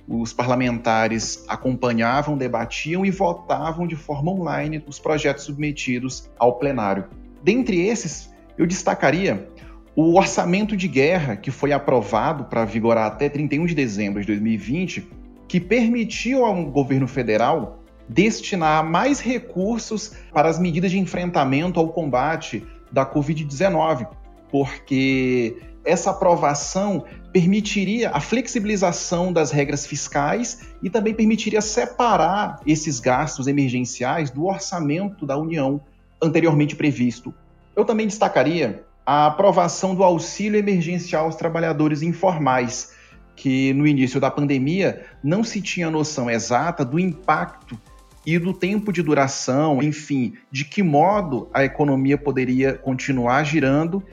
Os 0.08 0.34
parlamentares 0.34 1.44
acompanhavam, 1.48 2.38
debatiam 2.38 3.06
e 3.06 3.12
votavam 3.12 3.86
de 3.86 3.96
forma 3.96 4.32
online 4.32 4.84
os 4.88 4.98
projetos 4.98 5.44
submetidos 5.44 6.30
ao 6.40 6.58
plenário. 6.58 7.06
Dentre 7.44 7.86
esses, 7.86 8.34
eu 8.58 8.66
destacaria 8.66 9.48
o 9.96 10.16
orçamento 10.16 10.78
de 10.78 10.88
guerra, 10.88 11.36
que 11.36 11.52
foi 11.52 11.72
aprovado 11.72 12.46
para 12.46 12.66
vigorar 12.66 13.08
até 13.08 13.30
31 13.30 13.66
de 13.66 13.76
dezembro 13.76 14.22
de 14.22 14.28
2020, 14.28 15.08
que 15.48 15.60
permitiu 15.60 16.46
ao 16.46 16.66
governo 16.66 17.08
federal 17.08 17.84
destinar 18.08 18.84
mais 18.84 19.20
recursos 19.20 20.14
para 20.32 20.48
as 20.48 20.60
medidas 20.60 20.92
de 20.92 21.00
enfrentamento 21.00 21.80
ao 21.80 21.90
combate 21.90 22.66
da 22.92 23.06
Covid-19, 23.06 24.08
porque 24.52 25.58
essa 25.88 26.12
aprovação 26.12 27.06
permitiria 27.32 28.10
a 28.12 28.20
flexibilização 28.20 29.32
das 29.32 29.52
regras 29.52 29.86
fiscais 29.86 30.68
e 30.84 30.90
também 30.90 31.14
permitiria 31.14 31.62
separar 31.62 32.60
esses 32.66 33.00
gastos 33.00 33.48
emergenciais 33.48 34.30
do 34.30 34.46
orçamento 34.46 35.26
da 35.26 35.38
União 35.38 35.80
anteriormente 36.22 36.76
previsto. 36.76 37.34
Eu 37.76 37.86
também 37.86 38.08
destacaria 38.08 38.84
a 39.06 39.28
aprovação 39.28 39.96
do 39.96 40.04
auxílio 40.04 40.60
emergencial 40.60 41.26
aos 41.26 41.36
trabalhadores 41.36 42.02
informais, 42.02 42.92
que 43.36 43.72
no 43.74 43.88
início 43.88 44.20
da 44.20 44.30
pandemia 44.30 45.06
não 45.24 45.44
se 45.44 45.62
tinha 45.62 45.90
noção 45.90 46.30
exata 46.30 46.84
do 46.84 47.00
impacto 47.00 47.80
e 48.26 48.38
do 48.38 48.52
tempo 48.52 48.92
de 48.92 49.02
duração, 49.02 49.82
enfim, 49.82 50.34
de 50.52 50.66
que 50.66 50.84
modo 50.84 51.50
a 51.54 51.64
economia 51.64 52.18
poderia 52.18 52.74
continuar 52.74 53.46
girando 53.46 54.04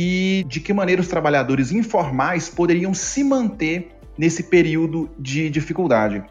e 0.00 0.44
de 0.46 0.60
que 0.60 0.72
maneira 0.72 1.02
os 1.02 1.08
trabalhadores 1.08 1.72
informais 1.72 2.48
poderiam 2.48 2.94
se 2.94 3.24
manter 3.24 3.88
nesse 4.16 4.44
período 4.44 5.10
de 5.18 5.50
dificuldade. 5.50 6.22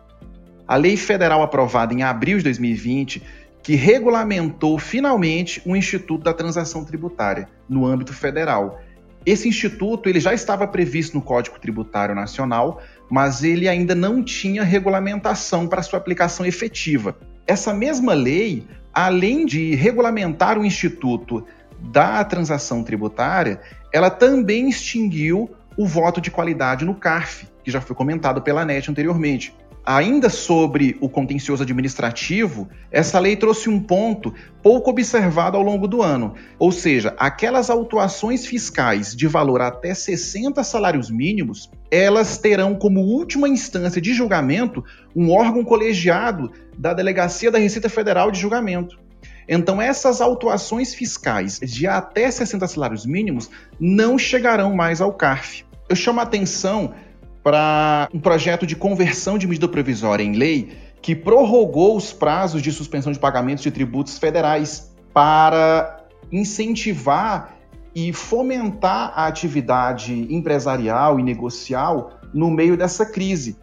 A 0.66 0.78
lei 0.78 0.96
federal 0.96 1.44
aprovada 1.44 1.94
em 1.94 2.02
abril 2.02 2.38
de 2.38 2.46
2020 2.46 3.22
que 3.62 3.76
regulamentou 3.76 4.80
finalmente 4.80 5.62
o 5.66 5.76
Instituto 5.76 6.24
da 6.24 6.34
Transação 6.34 6.86
Tributária 6.86 7.50
no 7.68 7.86
âmbito 7.86 8.14
federal 8.14 8.80
esse 9.28 9.46
instituto 9.46 10.08
ele 10.08 10.22
já 10.22 10.34
estava 10.34 10.66
previsto 10.66 11.18
no 11.18 11.22
Código 11.22 11.60
Tributário 11.60 12.16
Nacional, 12.16 12.82
mas 13.10 13.44
ele 13.44 13.68
ainda 13.68 13.94
não 13.94 14.24
tinha 14.24 14.64
regulamentação 14.64 15.68
para 15.68 15.84
sua 15.84 16.00
aplicação 16.00 16.46
efetiva. 16.46 17.14
Essa 17.46 17.74
mesma 17.74 18.14
lei, 18.14 18.66
além 18.94 19.46
de 19.46 19.76
regulamentar 19.76 20.58
o 20.58 20.64
instituto 20.64 21.46
da 21.80 22.24
transação 22.24 22.84
tributária, 22.84 23.62
ela 23.94 24.10
também 24.10 24.70
extinguiu 24.70 25.50
o 25.78 25.86
voto 25.86 26.20
de 26.20 26.32
qualidade 26.32 26.84
no 26.84 26.96
CARF, 26.96 27.48
que 27.64 27.72
já 27.72 27.80
foi 27.80 27.96
comentado 27.96 28.42
pela 28.42 28.66
NET 28.66 28.90
anteriormente. 28.90 29.54
Ainda 29.86 30.30
sobre 30.30 30.98
o 31.00 31.08
contencioso 31.08 31.64
administrativo, 31.64 32.68
essa 32.92 33.18
lei 33.20 33.38
trouxe 33.38 33.70
um 33.70 33.80
ponto 33.80 34.34
pouco 34.62 34.90
observado 34.90 35.56
ao 35.56 35.64
longo 35.64 35.88
do 35.88 36.02
ano, 36.02 36.34
ou 36.60 36.74
seja, 36.74 37.16
aquelas 37.18 37.70
autuações 37.70 38.46
fiscais 38.46 39.16
de 39.16 39.28
valor 39.28 39.62
até 39.62 39.94
60 39.94 40.62
salários 40.66 41.10
mínimos, 41.10 41.72
elas 41.90 42.38
terão 42.38 42.76
como 42.76 43.00
última 43.00 43.48
instância 43.48 44.02
de 44.02 44.14
julgamento 44.14 44.84
um 45.16 45.32
órgão 45.32 45.64
colegiado 45.64 46.52
da 46.78 46.94
Delegacia 46.94 47.50
da 47.50 47.58
Receita 47.58 47.88
Federal 47.88 48.30
de 48.30 48.42
Julgamento. 48.42 49.07
Então, 49.48 49.82
essas 49.82 50.20
autuações 50.20 50.94
fiscais 50.94 51.60
de 51.60 51.88
até 51.88 52.30
60 52.30 52.68
salários 52.68 53.06
mínimos 53.06 53.50
não 53.80 54.18
chegarão 54.18 54.76
mais 54.76 55.00
ao 55.00 55.14
CARF. 55.14 55.64
Eu 55.88 55.96
chamo 55.96 56.20
a 56.20 56.24
atenção 56.24 56.94
para 57.42 58.10
um 58.14 58.20
projeto 58.20 58.68
de 58.68 58.76
conversão 58.76 59.38
de 59.38 59.48
medida 59.48 59.70
provisória 59.70 60.24
em 60.24 60.34
lei 60.34 60.78
que 61.02 61.16
prorrogou 61.16 61.96
os 61.96 62.12
prazos 62.12 62.62
de 62.62 62.72
suspensão 62.72 63.14
de 63.14 63.20
pagamentos 63.20 63.64
de 63.64 63.72
tributos 63.72 64.18
federais 64.18 64.92
para 65.14 66.06
incentivar 66.30 67.56
e 67.96 68.12
fomentar 68.12 69.14
a 69.16 69.28
atividade 69.28 70.28
empresarial 70.30 71.20
e 71.20 71.24
negocial 71.24 72.20
no 72.34 72.52
meio 72.52 72.76
dessa 72.76 73.06
crise, 73.06 73.58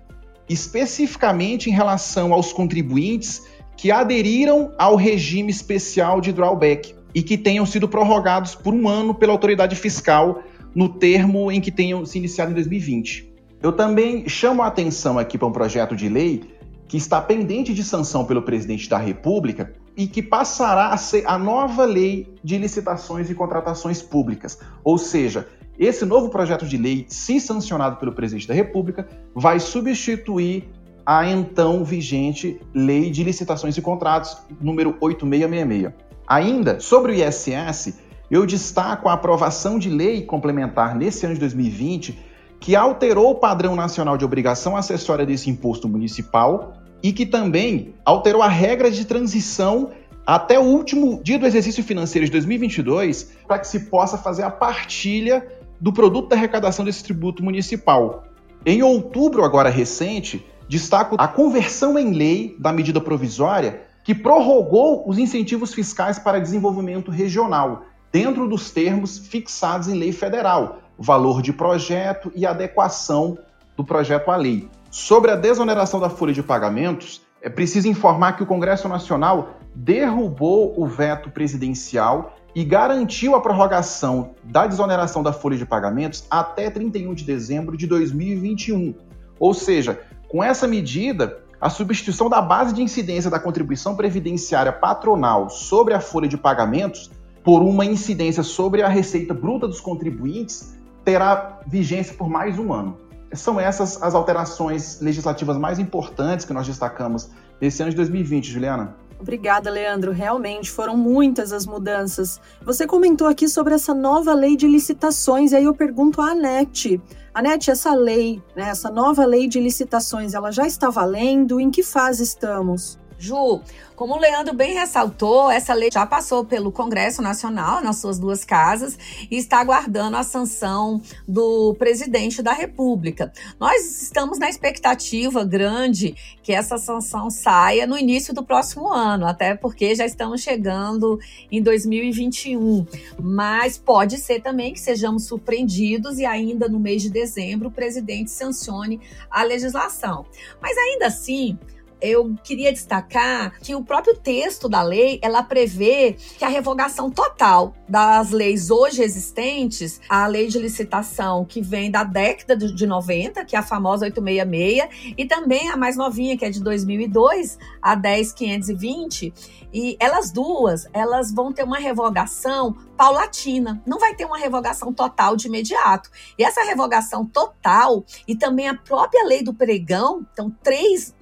especificamente 0.49 1.69
em 1.69 1.73
relação 1.73 2.33
aos 2.33 2.53
contribuintes 2.53 3.43
que 3.77 3.91
aderiram 3.91 4.73
ao 4.79 4.97
regime 4.97 5.51
especial 5.51 6.21
de 6.21 6.33
drawback 6.33 6.95
e 7.15 7.23
que 7.23 7.39
tenham 7.39 7.65
sido 7.65 7.89
prorrogados 7.89 8.55
por 8.55 8.75
um 8.75 8.89
ano 8.89 9.15
pela 9.15 9.33
autoridade 9.33 9.77
fiscal 9.77 10.43
no 10.75 10.89
termo 10.89 11.51
em 11.53 11.61
que 11.61 11.71
tenham 11.71 12.05
se 12.05 12.19
iniciado 12.19 12.51
em 12.51 12.55
2020. 12.55 13.33
Eu 13.63 13.73
também 13.73 14.29
chamo 14.29 14.63
a 14.63 14.67
atenção 14.67 15.19
aqui 15.19 15.39
para 15.39 15.49
um 15.49 15.53
projeto 15.53 15.95
de 15.95 16.09
lei 16.09 16.43
que 16.89 16.97
está 16.97 17.21
pendente 17.21 17.73
de 17.73 17.83
sanção 17.83 18.25
pelo 18.25 18.43
presidente 18.43 18.89
da 18.89 18.99
República 18.99 19.73
e 19.97 20.07
que 20.07 20.23
passará 20.23 20.89
a 20.89 20.97
ser 20.97 21.25
a 21.27 21.39
nova 21.39 21.85
lei 21.85 22.35
de 22.43 22.59
licitações 22.59 23.31
e 23.31 23.35
contratações 23.35 24.03
públicas. 24.03 24.59
Ou 24.83 24.99
seja, 24.99 25.49
esse 25.79 26.05
novo 26.05 26.29
projeto 26.29 26.67
de 26.67 26.77
lei, 26.77 27.07
se 27.09 27.41
sancionado 27.41 27.97
pelo 27.97 28.13
presidente 28.13 28.47
da 28.47 28.55
República, 28.55 29.09
vai 29.35 29.59
substituir 29.59 30.69
a 31.07 31.29
então 31.29 31.85
vigente 31.85 32.61
Lei 32.75 33.11
de 33.11 33.23
Licitações 33.23 33.77
e 33.77 33.83
Contratos, 33.83 34.37
número 34.61 34.97
8666. 35.01 35.93
Ainda 36.27 36.81
sobre 36.81 37.13
o 37.13 37.15
ISS, 37.15 37.99
eu 38.31 38.47
destaco 38.47 39.09
a 39.09 39.13
aprovação 39.13 39.79
de 39.79 39.91
lei 39.91 40.23
complementar 40.23 40.97
nesse 40.97 41.27
ano 41.27 41.35
de 41.35 41.41
2020 41.41 42.19
que 42.59 42.75
alterou 42.75 43.33
o 43.33 43.35
padrão 43.35 43.77
nacional 43.77 44.17
de 44.17 44.25
obrigação 44.25 44.75
acessória 44.75 45.27
desse 45.27 45.51
imposto 45.51 45.87
municipal 45.87 46.73
e 47.03 47.13
que 47.13 47.27
também 47.27 47.95
alterou 48.05 48.41
a 48.41 48.49
regra 48.49 48.91
de 48.91 49.05
transição 49.05 49.91
até 50.27 50.59
o 50.59 50.63
último 50.63 51.21
dia 51.23 51.39
do 51.39 51.47
exercício 51.47 51.85
financeiro 51.85 52.25
de 52.25 52.33
2022 52.33 53.35
para 53.47 53.59
que 53.59 53.69
se 53.69 53.81
possa 53.91 54.17
fazer 54.17 54.43
a 54.45 54.51
partilha 54.51 55.47
do 55.79 55.93
produto 55.93 56.31
da 56.31 56.37
arrecadação 56.37 56.83
desse 56.83 57.05
tributo 57.05 57.45
municipal. 57.45 58.25
Em 58.65 58.83
outubro, 58.83 59.45
agora 59.45 59.69
recente, 59.69 60.43
destaco 60.69 61.17
a 61.19 61.29
conversão 61.29 61.99
em 61.99 62.13
lei 62.13 62.57
da 62.59 62.73
medida 62.73 63.01
provisória 63.01 63.83
que 64.03 64.15
prorrogou 64.15 65.09
os 65.09 65.19
incentivos 65.19 65.73
fiscais 65.73 66.19
para 66.19 66.41
desenvolvimento 66.41 67.11
regional, 67.11 67.87
dentro 68.13 68.47
dos 68.47 68.71
termos 68.71 69.19
fixados 69.19 69.89
em 69.89 69.95
lei 69.95 70.13
federal, 70.13 70.79
valor 70.99 71.41
de 71.41 71.53
projeto 71.53 72.31
e 72.35 72.47
adequação 72.47 73.39
do 73.77 73.85
projeto 73.85 74.31
à 74.31 74.37
lei. 74.37 74.69
Sobre 74.91 75.31
a 75.31 75.37
desoneração 75.37 75.99
da 75.99 76.11
folha 76.11 76.33
de 76.33 76.43
pagamentos, 76.43 77.23
é 77.43 77.49
preciso 77.49 77.89
informar 77.89 78.35
que 78.35 78.43
o 78.43 78.47
Congresso 78.47 78.89
Nacional 78.89 79.59
derrubou 79.75 80.73
o 80.81 80.87
veto 80.87 81.31
presidencial 81.31 82.37
e 82.55 82.63
garantiu 82.63 83.35
a 83.35 83.41
prorrogação 83.41 84.35
da 84.45 84.67
desoneração 84.67 85.23
da 85.23 85.33
folha 85.33 85.57
de 85.57 85.67
pagamentos 85.67 86.25
até 86.31 86.71
31 86.71 87.13
de 87.15 87.25
dezembro 87.25 87.77
de 87.77 87.87
2021. 87.87 88.95
Ou 89.41 89.53
seja, 89.53 90.01
com 90.35 90.43
essa 90.43 90.67
medida, 90.67 91.39
a 91.61 91.71
substituição 91.71 92.29
da 92.29 92.43
base 92.43 92.75
de 92.75 92.83
incidência 92.83 93.31
da 93.31 93.39
contribuição 93.39 93.95
previdenciária 93.95 94.73
patronal 94.73 95.49
sobre 95.49 95.95
a 95.95 96.01
folha 96.01 96.27
de 96.27 96.37
pagamentos 96.37 97.09
por 97.45 97.63
uma 97.63 97.85
incidência 97.85 98.43
sobre 98.43 98.83
a 98.83 98.89
receita 98.89 99.33
bruta 99.33 99.69
dos 99.69 99.81
contribuintes 99.81 100.75
terá 101.05 101.61
vigência 101.69 102.17
por 102.17 102.29
mais 102.29 102.59
um 102.59 102.73
ano. 102.73 102.99
São 103.33 103.61
essas 103.61 104.03
as 104.03 104.13
alterações 104.13 105.01
legislativas 105.01 105.57
mais 105.57 105.79
importantes 105.79 106.45
que 106.45 106.53
nós 106.53 106.67
destacamos 106.67 107.31
nesse 107.61 107.81
ano 107.83 107.93
de 107.93 107.97
2020, 107.97 108.51
Juliana. 108.51 108.97
Obrigada, 109.21 109.71
Leandro. 109.71 110.11
Realmente 110.11 110.69
foram 110.69 110.97
muitas 110.97 111.53
as 111.53 111.65
mudanças. 111.65 112.41
Você 112.61 112.89
comentou 112.89 113.29
aqui 113.29 113.49
sobre 113.49 113.75
essa 113.75 113.95
nova 113.95 114.35
lei 114.35 114.57
de 114.57 114.67
licitações, 114.67 115.53
e 115.53 115.57
aí 115.57 115.65
eu 115.65 115.75
pergunto 115.75 116.21
à 116.21 116.33
Anete. 116.33 117.01
Anete, 117.35 117.69
essa 117.69 117.93
lei, 117.93 118.41
né, 118.55 118.69
essa 118.69 118.89
nova 118.89 119.25
lei 119.27 119.49
de 119.49 119.59
licitações, 119.59 120.35
ela 120.35 120.53
já 120.53 120.69
está 120.69 120.89
valendo? 120.89 121.59
Em 121.59 121.69
que 121.69 121.83
fase 121.83 122.23
estamos? 122.23 122.97
Ju, 123.25 123.63
como 123.97 124.15
o 124.15 124.19
Leandro 124.19 124.53
bem 124.53 124.75
ressaltou, 124.75 125.51
essa 125.51 125.73
lei 125.73 125.89
já 125.91 126.05
passou 126.05 126.45
pelo 126.45 126.71
Congresso 126.71 127.23
Nacional, 127.23 127.81
nas 127.81 127.97
suas 127.97 128.19
duas 128.19 128.45
casas, 128.45 128.99
e 129.31 129.37
está 129.37 129.61
aguardando 129.61 130.17
a 130.17 130.23
sanção 130.23 131.01
do 131.27 131.75
presidente 131.79 132.43
da 132.43 132.53
República. 132.53 133.33
Nós 133.59 134.03
estamos 134.03 134.39
na 134.39 134.51
expectativa 134.51 135.43
grande 135.43 136.15
que 136.43 136.53
essa 136.53 136.77
sanção 136.77 137.31
saia 137.31 137.87
no 137.87 137.97
início 137.97 138.35
do 138.35 138.45
próximo 138.45 138.93
ano, 138.93 139.27
até 139.27 139.55
porque 139.55 139.95
já 139.95 140.05
estamos 140.05 140.43
chegando 140.43 141.19
em 141.51 141.63
2021. 141.63 142.87
Mas 143.19 143.79
pode 143.79 144.19
ser 144.19 144.43
também 144.43 144.75
que 144.75 144.81
sejamos 144.81 145.25
surpreendidos 145.25 146.19
e 146.19 146.27
ainda 146.27 146.69
no 146.69 146.79
mês 146.79 147.01
de 147.01 147.09
dezembro 147.09 147.69
o 147.69 147.73
presidente 147.73 148.31
sancione 148.31 149.01
a 149.31 149.43
legislação. 149.43 150.27
Mas 150.61 150.77
ainda 150.77 151.07
assim, 151.07 151.59
eu 152.05 152.35
queria 152.45 152.73
destacar 152.73 153.59
que 153.61 153.75
o 153.75 153.83
próprio 153.83 154.15
texto 154.15 154.69
da 154.69 154.83
lei, 154.83 155.19
ela 155.23 155.43
prevê 155.43 156.17
que 156.39 156.45
a 156.45 156.49
revogação 156.49 157.11
total 157.11 157.75
das 157.89 158.31
leis 158.31 158.71
hoje 158.71 159.03
existentes, 159.03 160.01
a 160.09 160.27
lei 160.27 160.47
de 160.47 160.59
licitação 160.59 161.45
que 161.45 161.63
vem 161.63 161.91
da 161.91 162.05
década 162.05 162.57
de 162.57 162.87
90, 162.87 163.45
que 163.45 163.57
é 163.57 163.59
a 163.59 163.63
famosa 163.63 164.05
866, 164.05 165.15
e 165.17 165.25
também 165.25 165.71
a 165.71 165.77
mais 165.77 165.97
novinha, 165.97 166.37
que 166.37 166.45
é 166.45 166.51
de 166.51 166.63
2002, 166.63 167.59
a 167.81 167.95
10520, 167.95 169.33
e 169.73 169.97
elas 169.99 170.31
duas, 170.31 170.87
elas 170.93 171.33
vão 171.33 171.53
ter 171.53 171.65
uma 171.65 171.79
revogação 171.79 172.77
paulatina, 172.97 173.83
não 173.85 173.99
vai 173.99 174.15
ter 174.15 174.25
uma 174.25 174.39
revogação 174.39 174.93
total 174.93 175.37
de 175.37 175.49
imediato. 175.49 176.11
E 176.39 176.45
essa 176.45 176.63
revogação 176.63 177.27
total 177.27 178.05
e 178.27 178.37
também 178.37 178.69
a 178.69 178.75
própria 178.75 179.27
lei 179.27 179.43
do 179.43 179.53
pregão, 179.53 180.25
então 180.33 180.55
três 180.63 181.13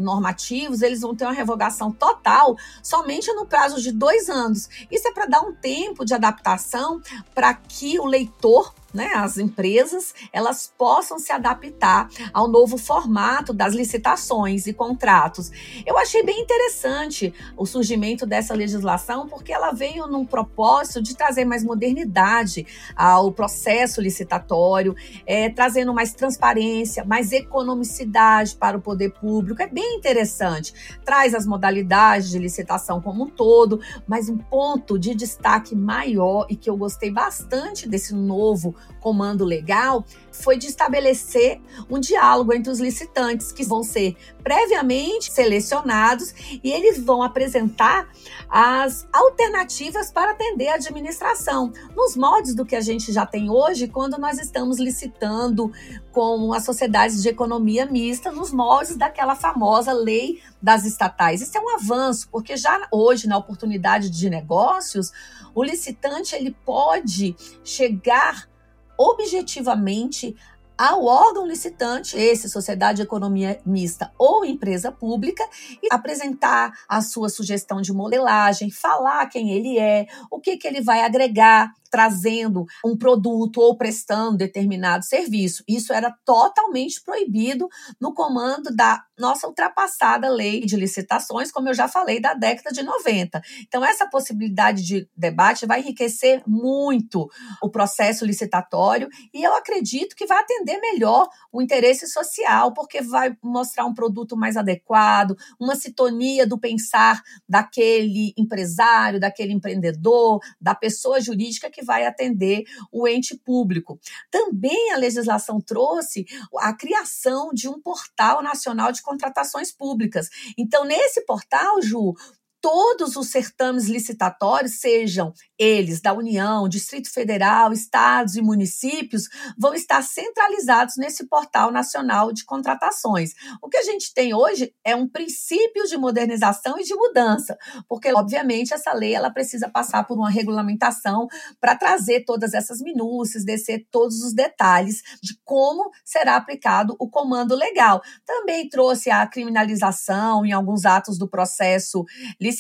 normativos, 0.73 0.83
eles 0.83 1.01
vão 1.01 1.15
ter 1.15 1.25
uma 1.25 1.33
revogação 1.33 1.93
total 1.93 2.57
somente 2.83 3.33
no 3.33 3.47
prazo 3.47 3.81
de 3.81 3.93
dois 3.93 4.29
anos. 4.29 4.69
Isso 4.91 5.07
é 5.07 5.13
para 5.13 5.27
dar 5.27 5.41
um 5.43 5.53
tempo 5.53 6.05
de 6.05 6.15
adaptação 6.15 7.01
para 7.35 7.53
que 7.55 7.99
o 8.01 8.07
leitor 8.07 8.75
né, 8.93 9.13
as 9.15 9.39
empresas 9.39 10.15
elas 10.33 10.73
possam 10.77 11.19
se 11.19 11.33
adaptar 11.33 12.09
ao 12.33 12.49
novo 12.49 12.77
formato 12.77 13.53
das 13.53 13.75
licitações 13.75 14.67
e 14.67 14.73
contratos. 14.73 15.51
Eu 15.87 15.97
achei 15.99 16.23
bem 16.23 16.41
interessante 16.41 17.33
o 17.57 17.65
surgimento 17.65 18.27
dessa 18.27 18.55
legislação 18.55 19.29
porque 19.29 19.53
ela 19.53 19.73
veio 19.73 20.07
num 20.07 20.27
propósito 20.27 21.03
de 21.03 21.17
trazer 21.17 21.45
mais 21.45 21.65
modernidade 21.65 22.67
ao 22.95 23.33
processo 23.33 24.01
licitatório, 24.01 24.95
é, 25.27 25.49
trazendo 25.49 25.95
mais 25.95 26.13
transparência, 26.13 27.05
mais 27.05 27.33
economicidade 27.33 28.57
para 28.57 28.77
o 28.77 28.81
poder 28.81 29.11
público. 29.13 29.63
É 29.63 29.67
bem 29.67 29.97
interessante. 29.97 30.75
Traz 31.05 31.35
as 31.35 31.47
modalidades 31.47 32.31
de 32.31 32.39
licitação 32.39 33.01
como 33.01 33.25
um 33.25 33.29
todo, 33.29 33.81
mas 34.07 34.29
um 34.29 34.37
ponto 34.37 34.99
de 34.99 35.15
destaque 35.15 35.75
maior 35.75 36.47
e 36.49 36.57
que 36.57 36.69
eu 36.69 36.77
gostei 36.77 37.11
bastante 37.11 37.89
desse 37.89 38.15
novo 38.15 38.75
comando 39.03 39.45
legal 39.45 40.05
foi 40.31 40.57
de 40.57 40.67
estabelecer 40.67 41.61
um 41.91 41.99
diálogo 41.99 42.55
entre 42.55 42.71
os 42.73 42.81
licitantes, 42.81 43.53
que 43.53 43.65
vão 43.65 43.83
ser 43.83 44.17
previamente 44.43 45.31
selecionados 45.31 46.33
e 46.65 46.73
eles 46.73 46.99
vão 46.99 47.23
apresentar 47.23 48.09
as 48.49 49.07
alternativas 49.13 50.11
para 50.11 50.33
atender 50.33 50.69
a 50.69 50.75
administração, 50.75 51.73
nos 51.95 52.17
moldes 52.17 52.55
do 52.55 52.65
que 52.65 52.75
a 52.75 52.81
gente 52.81 53.13
já 53.13 53.27
tem 53.27 53.51
hoje, 53.51 53.89
quando 53.89 54.19
nós 54.19 54.39
estamos 54.39 54.79
licitando 54.79 55.71
com 56.11 56.53
as 56.53 56.65
sociedades 56.65 57.23
de 57.23 57.29
economia 57.29 57.87
mista, 57.87 58.31
nos 58.31 58.53
moldes 58.53 58.97
daquela 58.97 59.35
famosa 59.35 59.93
lei 59.93 60.41
das 60.61 60.85
estatais. 60.85 61.41
Isso 61.41 61.57
é 61.57 61.61
um 61.61 61.75
avanço, 61.75 62.29
porque 62.31 62.57
já 62.57 62.87
hoje, 62.91 63.27
na 63.27 63.37
oportunidade 63.37 64.11
de 64.11 64.31
negócios, 64.31 65.11
o 65.55 65.63
licitante 65.63 66.35
ele 66.35 66.57
pode 66.65 67.35
chegar 67.65 68.52
objetivamente 68.99 70.35
ao 70.77 71.05
órgão 71.05 71.47
licitante, 71.47 72.17
esse 72.17 72.49
sociedade 72.49 72.97
de 72.97 73.03
economia 73.03 73.61
mista 73.65 74.13
ou 74.19 74.45
empresa 74.45 74.91
pública, 74.91 75.45
e 75.83 75.87
apresentar 75.93 76.73
a 76.89 77.01
sua 77.01 77.29
sugestão 77.29 77.81
de 77.81 77.93
modelagem, 77.93 78.71
falar 78.71 79.27
quem 79.27 79.53
ele 79.53 79.79
é, 79.79 80.07
o 80.31 80.41
que, 80.41 80.57
que 80.57 80.67
ele 80.67 80.81
vai 80.81 81.03
agregar 81.03 81.73
trazendo 81.93 82.65
um 82.83 82.97
produto 82.97 83.61
ou 83.61 83.77
prestando 83.77 84.39
determinado 84.39 85.05
serviço. 85.05 85.63
Isso 85.69 85.93
era 85.93 86.11
totalmente 86.25 87.03
proibido 87.05 87.69
no 88.01 88.15
comando 88.15 88.75
da 88.75 89.05
nossa 89.19 89.47
ultrapassada 89.47 90.31
lei 90.31 90.65
de 90.65 90.75
licitações, 90.75 91.53
como 91.53 91.69
eu 91.69 91.75
já 91.75 91.87
falei, 91.87 92.19
da 92.19 92.33
década 92.33 92.75
de 92.75 92.83
90. 92.83 93.43
Então, 93.61 93.85
essa 93.85 94.09
possibilidade 94.09 94.83
de 94.83 95.07
debate 95.15 95.67
vai 95.67 95.81
enriquecer 95.81 96.43
muito 96.47 97.31
o 97.63 97.69
processo 97.69 98.25
licitatório 98.25 99.09
e 99.33 99.43
eu 99.43 99.55
acredito 99.55 100.17
que 100.17 100.27
vai 100.27 100.39
atender 100.39 100.81
melhor 100.81 101.29
o 101.53 101.61
interesse 101.61 102.09
social, 102.09 102.73
porque 102.73 103.03
vai 103.03 103.37
mostrar 103.43 103.85
um 103.85 103.93
produto 103.93 104.35
mais 104.35 104.57
adequado, 104.57 105.37
uma 105.61 105.77
sintonia 105.77 106.47
do 106.47 106.59
pensar 106.59 107.23
daquele 107.47 108.33
empresário, 108.37 109.21
daquele 109.21 109.53
empreendedor, 109.53 110.41
da 110.59 110.75
pessoa 110.75 111.21
jurídica 111.21 111.71
que 111.71 111.82
vai 111.83 112.07
atender 112.07 112.65
o 112.91 113.07
ente 113.07 113.37
público. 113.37 113.99
Também 114.31 114.93
a 114.93 114.97
legislação 114.97 115.61
trouxe 115.61 116.27
a 116.59 116.73
criação 116.73 117.51
de 117.53 117.69
um 117.69 117.81
portal 117.81 118.43
nacional 118.43 118.93
de 118.93 119.03
contratações 119.03 119.73
públicas. 119.73 120.29
Então, 120.57 120.85
nesse 120.85 121.25
portal, 121.25 121.81
Ju, 121.83 122.15
todos 122.63 123.17
os 123.17 123.29
certames 123.31 123.89
licitatórios, 123.89 124.79
sejam 124.79 125.35
eles 125.59 126.01
da 126.01 126.13
União, 126.13 126.69
Distrito 126.69 127.13
Federal, 127.13 127.73
estados 127.73 128.37
e 128.37 128.41
municípios, 128.41 129.29
vão 129.59 129.75
estar 129.75 130.01
centralizados 130.03 130.97
nesse 130.97 131.27
portal 131.27 131.73
nacional 131.73 132.33
de 132.33 132.45
contratações. 132.45 133.33
O 133.61 133.69
que 133.69 133.77
a 133.77 133.83
gente 133.83 134.15
tem 134.15 134.33
hoje 134.33 134.73
é 134.85 134.95
um 134.95 135.09
princípio 135.09 135.85
de 135.89 135.97
modernização 135.97 136.79
e 136.79 136.85
de 136.85 136.95
mudança, 136.95 137.59
porque 137.89 138.13
obviamente 138.13 138.73
essa 138.73 138.93
lei 138.93 139.15
ela 139.15 139.31
precisa 139.31 139.69
passar 139.69 140.05
por 140.05 140.17
uma 140.17 140.31
regulamentação 140.31 141.27
para 141.61 141.75
trazer 141.77 142.25
todas 142.25 142.55
essas 142.55 142.81
minúcias, 142.81 143.45
descer 143.45 143.89
todos 143.91 144.23
os 144.23 144.33
detalhes 144.33 145.03
de 145.21 145.37
como 145.45 145.91
será 146.05 146.37
aplicado 146.37 146.95
o 146.99 147.11
comando 147.11 147.57
legal. 147.57 148.01
Também 148.25 148.69
trouxe 148.69 149.11
a 149.11 149.27
criminalização 149.27 150.47
em 150.47 150.53
alguns 150.53 150.85
atos 150.85 151.19
do 151.19 151.29
processo 151.29 152.05
licitatório, 152.41 152.52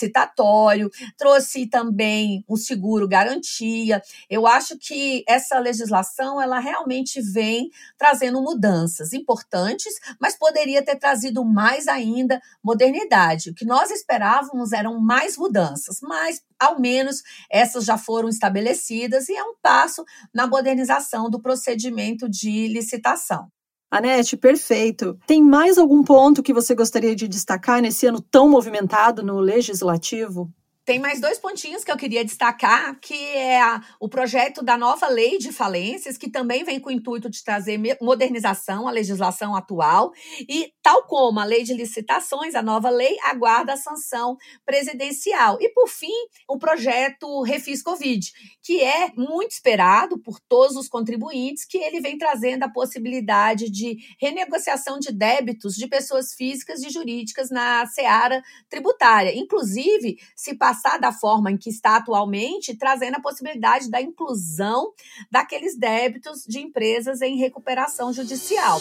trouxe 1.16 1.66
também 1.66 2.44
o 2.48 2.56
seguro 2.56 3.08
garantia. 3.08 4.02
Eu 4.28 4.46
acho 4.46 4.78
que 4.78 5.24
essa 5.28 5.58
legislação 5.58 6.40
ela 6.40 6.58
realmente 6.58 7.20
vem 7.20 7.70
trazendo 7.98 8.42
mudanças 8.42 9.12
importantes, 9.12 9.94
mas 10.20 10.36
poderia 10.36 10.82
ter 10.82 10.96
trazido 10.96 11.44
mais 11.44 11.88
ainda 11.88 12.40
modernidade. 12.62 13.50
O 13.50 13.54
que 13.54 13.64
nós 13.64 13.90
esperávamos 13.90 14.72
eram 14.72 14.98
mais 14.98 15.36
mudanças, 15.36 16.00
mas 16.02 16.42
ao 16.58 16.80
menos 16.80 17.22
essas 17.50 17.84
já 17.84 17.98
foram 17.98 18.28
estabelecidas 18.28 19.28
e 19.28 19.34
é 19.34 19.42
um 19.42 19.54
passo 19.60 20.04
na 20.32 20.46
modernização 20.46 21.28
do 21.28 21.40
procedimento 21.40 22.28
de 22.28 22.68
licitação. 22.68 23.50
Anete, 23.92 24.38
perfeito. 24.38 25.18
Tem 25.26 25.42
mais 25.42 25.76
algum 25.76 26.02
ponto 26.02 26.42
que 26.42 26.54
você 26.54 26.74
gostaria 26.74 27.14
de 27.14 27.28
destacar 27.28 27.82
nesse 27.82 28.06
ano 28.06 28.22
tão 28.22 28.48
movimentado 28.48 29.22
no 29.22 29.38
legislativo? 29.38 30.50
Tem 30.84 30.98
mais 30.98 31.20
dois 31.20 31.38
pontinhos 31.38 31.84
que 31.84 31.92
eu 31.92 31.96
queria 31.96 32.24
destacar, 32.24 32.98
que 33.00 33.14
é 33.14 33.60
o 34.00 34.08
projeto 34.08 34.64
da 34.64 34.76
nova 34.76 35.06
lei 35.06 35.38
de 35.38 35.52
falências, 35.52 36.18
que 36.18 36.28
também 36.28 36.64
vem 36.64 36.80
com 36.80 36.88
o 36.88 36.92
intuito 36.92 37.30
de 37.30 37.44
trazer 37.44 37.78
modernização 38.00 38.88
à 38.88 38.90
legislação 38.90 39.54
atual, 39.54 40.10
e 40.48 40.72
tal 40.82 41.04
como 41.06 41.38
a 41.38 41.44
lei 41.44 41.62
de 41.62 41.72
licitações, 41.72 42.56
a 42.56 42.62
nova 42.62 42.90
lei 42.90 43.16
aguarda 43.22 43.74
a 43.74 43.76
sanção 43.76 44.36
presidencial. 44.66 45.56
E 45.60 45.68
por 45.68 45.88
fim, 45.88 46.10
o 46.48 46.58
projeto 46.58 47.42
Refis 47.42 47.80
Covid, 47.80 48.32
que 48.60 48.80
é 48.80 49.12
muito 49.16 49.52
esperado 49.52 50.18
por 50.18 50.40
todos 50.48 50.76
os 50.76 50.88
contribuintes, 50.88 51.64
que 51.64 51.78
ele 51.78 52.00
vem 52.00 52.18
trazendo 52.18 52.64
a 52.64 52.68
possibilidade 52.68 53.70
de 53.70 53.98
renegociação 54.20 54.98
de 54.98 55.12
débitos 55.12 55.76
de 55.76 55.86
pessoas 55.86 56.34
físicas 56.34 56.82
e 56.82 56.90
jurídicas 56.90 57.50
na 57.50 57.86
seara 57.86 58.42
tributária. 58.68 59.32
Inclusive, 59.32 60.16
se 60.34 60.56
passar 60.72 60.98
da 60.98 61.12
forma 61.12 61.50
em 61.50 61.58
que 61.58 61.68
está 61.68 61.96
atualmente, 61.96 62.74
trazendo 62.74 63.16
a 63.16 63.20
possibilidade 63.20 63.90
da 63.90 64.00
inclusão 64.00 64.92
daqueles 65.30 65.78
débitos 65.78 66.44
de 66.48 66.60
empresas 66.60 67.20
em 67.20 67.36
recuperação 67.36 68.10
judicial. 68.10 68.80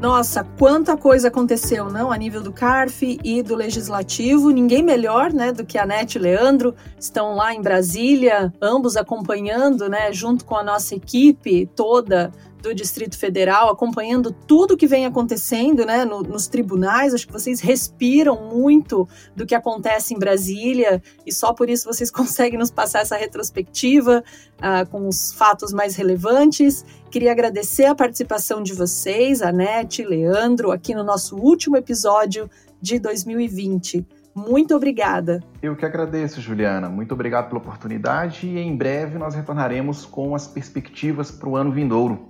Nossa, 0.00 0.42
quanta 0.58 0.96
coisa 0.96 1.28
aconteceu, 1.28 1.90
não? 1.90 2.10
A 2.10 2.16
nível 2.16 2.42
do 2.42 2.52
CARF 2.52 3.20
e 3.22 3.42
do 3.42 3.54
Legislativo. 3.54 4.50
Ninguém 4.50 4.82
melhor, 4.82 5.30
né, 5.32 5.52
do 5.52 5.64
que 5.64 5.76
a 5.78 5.84
Nete 5.86 6.16
e 6.16 6.20
Leandro. 6.20 6.74
Estão 6.98 7.34
lá 7.34 7.54
em 7.54 7.60
Brasília, 7.60 8.52
ambos 8.60 8.96
acompanhando, 8.96 9.88
né, 9.90 10.10
junto 10.10 10.44
com 10.44 10.56
a 10.56 10.64
nossa 10.64 10.94
equipe 10.94 11.66
toda 11.76 12.32
do 12.62 12.74
Distrito 12.74 13.18
Federal, 13.18 13.70
acompanhando 13.70 14.30
tudo 14.30 14.76
que 14.76 14.86
vem 14.86 15.06
acontecendo 15.06 15.84
né, 15.84 16.04
no, 16.04 16.22
nos 16.22 16.46
tribunais. 16.46 17.14
Acho 17.14 17.26
que 17.26 17.32
vocês 17.32 17.60
respiram 17.60 18.50
muito 18.52 19.08
do 19.34 19.46
que 19.46 19.54
acontece 19.54 20.14
em 20.14 20.18
Brasília 20.18 21.02
e 21.26 21.32
só 21.32 21.52
por 21.52 21.68
isso 21.68 21.86
vocês 21.86 22.10
conseguem 22.12 22.58
nos 22.58 22.70
passar 22.70 23.00
essa 23.00 23.16
retrospectiva 23.16 24.22
uh, 24.58 24.88
com 24.90 25.08
os 25.08 25.32
fatos 25.32 25.72
mais 25.72 25.96
relevantes. 25.96 26.84
Queria 27.10 27.32
agradecer 27.32 27.86
a 27.86 27.94
participação 27.94 28.62
de 28.62 28.72
vocês, 28.72 29.42
Anete, 29.42 30.04
Leandro, 30.04 30.70
aqui 30.70 30.94
no 30.94 31.02
nosso 31.02 31.36
último 31.36 31.76
episódio 31.76 32.48
de 32.80 32.98
2020. 32.98 34.06
Muito 34.34 34.76
obrigada. 34.76 35.42
Eu 35.60 35.74
que 35.74 35.84
agradeço, 35.84 36.40
Juliana. 36.40 36.88
Muito 36.88 37.12
obrigado 37.12 37.48
pela 37.48 37.60
oportunidade 37.60 38.46
e 38.46 38.58
em 38.58 38.76
breve 38.76 39.18
nós 39.18 39.34
retornaremos 39.34 40.06
com 40.06 40.34
as 40.34 40.46
perspectivas 40.46 41.30
para 41.30 41.48
o 41.48 41.56
ano 41.56 41.72
vindouro. 41.72 42.29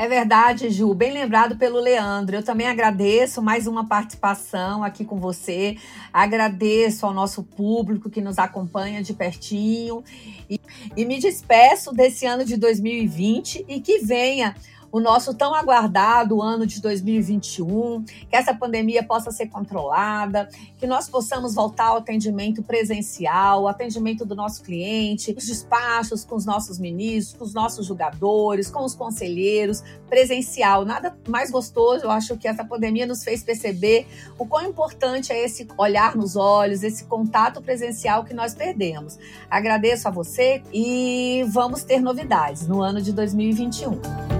É 0.00 0.08
verdade, 0.08 0.70
Ju. 0.70 0.94
Bem 0.94 1.12
lembrado 1.12 1.56
pelo 1.56 1.78
Leandro. 1.78 2.34
Eu 2.34 2.42
também 2.42 2.66
agradeço 2.66 3.42
mais 3.42 3.66
uma 3.66 3.86
participação 3.86 4.82
aqui 4.82 5.04
com 5.04 5.20
você. 5.20 5.76
Agradeço 6.10 7.04
ao 7.04 7.12
nosso 7.12 7.42
público 7.42 8.08
que 8.08 8.22
nos 8.22 8.38
acompanha 8.38 9.02
de 9.02 9.12
pertinho. 9.12 10.02
E, 10.48 10.58
e 10.96 11.04
me 11.04 11.18
despeço 11.18 11.92
desse 11.92 12.24
ano 12.24 12.46
de 12.46 12.56
2020 12.56 13.66
e 13.68 13.78
que 13.78 13.98
venha 13.98 14.56
o 14.92 15.00
nosso 15.00 15.34
tão 15.34 15.54
aguardado 15.54 16.42
ano 16.42 16.66
de 16.66 16.80
2021, 16.80 18.02
que 18.02 18.36
essa 18.36 18.54
pandemia 18.54 19.02
possa 19.02 19.30
ser 19.30 19.46
controlada, 19.46 20.48
que 20.78 20.86
nós 20.86 21.08
possamos 21.08 21.54
voltar 21.54 21.86
ao 21.86 21.98
atendimento 21.98 22.62
presencial, 22.62 23.68
atendimento 23.68 24.24
do 24.24 24.34
nosso 24.34 24.62
cliente, 24.62 25.34
os 25.36 25.46
despachos 25.46 26.24
com 26.24 26.34
os 26.34 26.44
nossos 26.44 26.78
ministros, 26.78 27.38
com 27.38 27.44
os 27.44 27.54
nossos 27.54 27.86
julgadores, 27.86 28.70
com 28.70 28.84
os 28.84 28.94
conselheiros, 28.94 29.82
presencial. 30.08 30.84
Nada 30.84 31.16
mais 31.28 31.50
gostoso, 31.50 32.04
eu 32.04 32.10
acho 32.10 32.36
que 32.36 32.48
essa 32.48 32.64
pandemia 32.64 33.06
nos 33.06 33.22
fez 33.22 33.42
perceber 33.42 34.06
o 34.38 34.46
quão 34.46 34.66
importante 34.66 35.32
é 35.32 35.44
esse 35.44 35.68
olhar 35.78 36.16
nos 36.16 36.36
olhos, 36.36 36.82
esse 36.82 37.04
contato 37.04 37.62
presencial 37.62 38.24
que 38.24 38.34
nós 38.34 38.54
perdemos. 38.54 39.18
Agradeço 39.50 40.08
a 40.08 40.10
você 40.10 40.62
e 40.72 41.44
vamos 41.48 41.84
ter 41.84 42.00
novidades 42.00 42.66
no 42.66 42.82
ano 42.82 43.00
de 43.00 43.12
2021. 43.12 44.39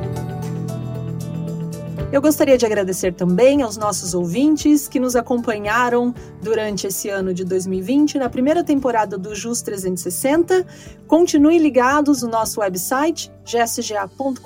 Eu 2.12 2.20
gostaria 2.20 2.58
de 2.58 2.66
agradecer 2.66 3.14
também 3.14 3.62
aos 3.62 3.76
nossos 3.76 4.14
ouvintes 4.14 4.88
que 4.88 4.98
nos 4.98 5.14
acompanharam 5.14 6.12
durante 6.42 6.88
esse 6.88 7.08
ano 7.08 7.32
de 7.32 7.44
2020 7.44 8.18
na 8.18 8.28
primeira 8.28 8.64
temporada 8.64 9.16
do 9.16 9.32
JUS 9.32 9.62
360. 9.62 10.66
Continue 11.06 11.56
ligados 11.58 12.22
no 12.22 12.28
nosso 12.28 12.60
website 12.60 13.30
gsga.com.br. 13.44 14.40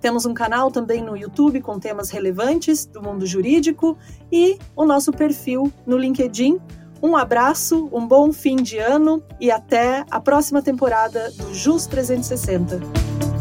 Temos 0.00 0.24
um 0.24 0.32
canal 0.32 0.70
também 0.70 1.02
no 1.02 1.16
YouTube 1.16 1.60
com 1.60 1.80
temas 1.80 2.10
relevantes 2.10 2.86
do 2.86 3.02
mundo 3.02 3.26
jurídico 3.26 3.98
e 4.30 4.56
o 4.76 4.84
nosso 4.84 5.10
perfil 5.10 5.72
no 5.84 5.98
LinkedIn. 5.98 6.60
Um 7.02 7.16
abraço, 7.16 7.88
um 7.92 8.06
bom 8.06 8.32
fim 8.32 8.54
de 8.54 8.78
ano 8.78 9.20
e 9.40 9.50
até 9.50 10.04
a 10.08 10.20
próxima 10.20 10.62
temporada 10.62 11.28
do 11.32 11.52
JUS 11.52 11.86
360. 11.86 13.35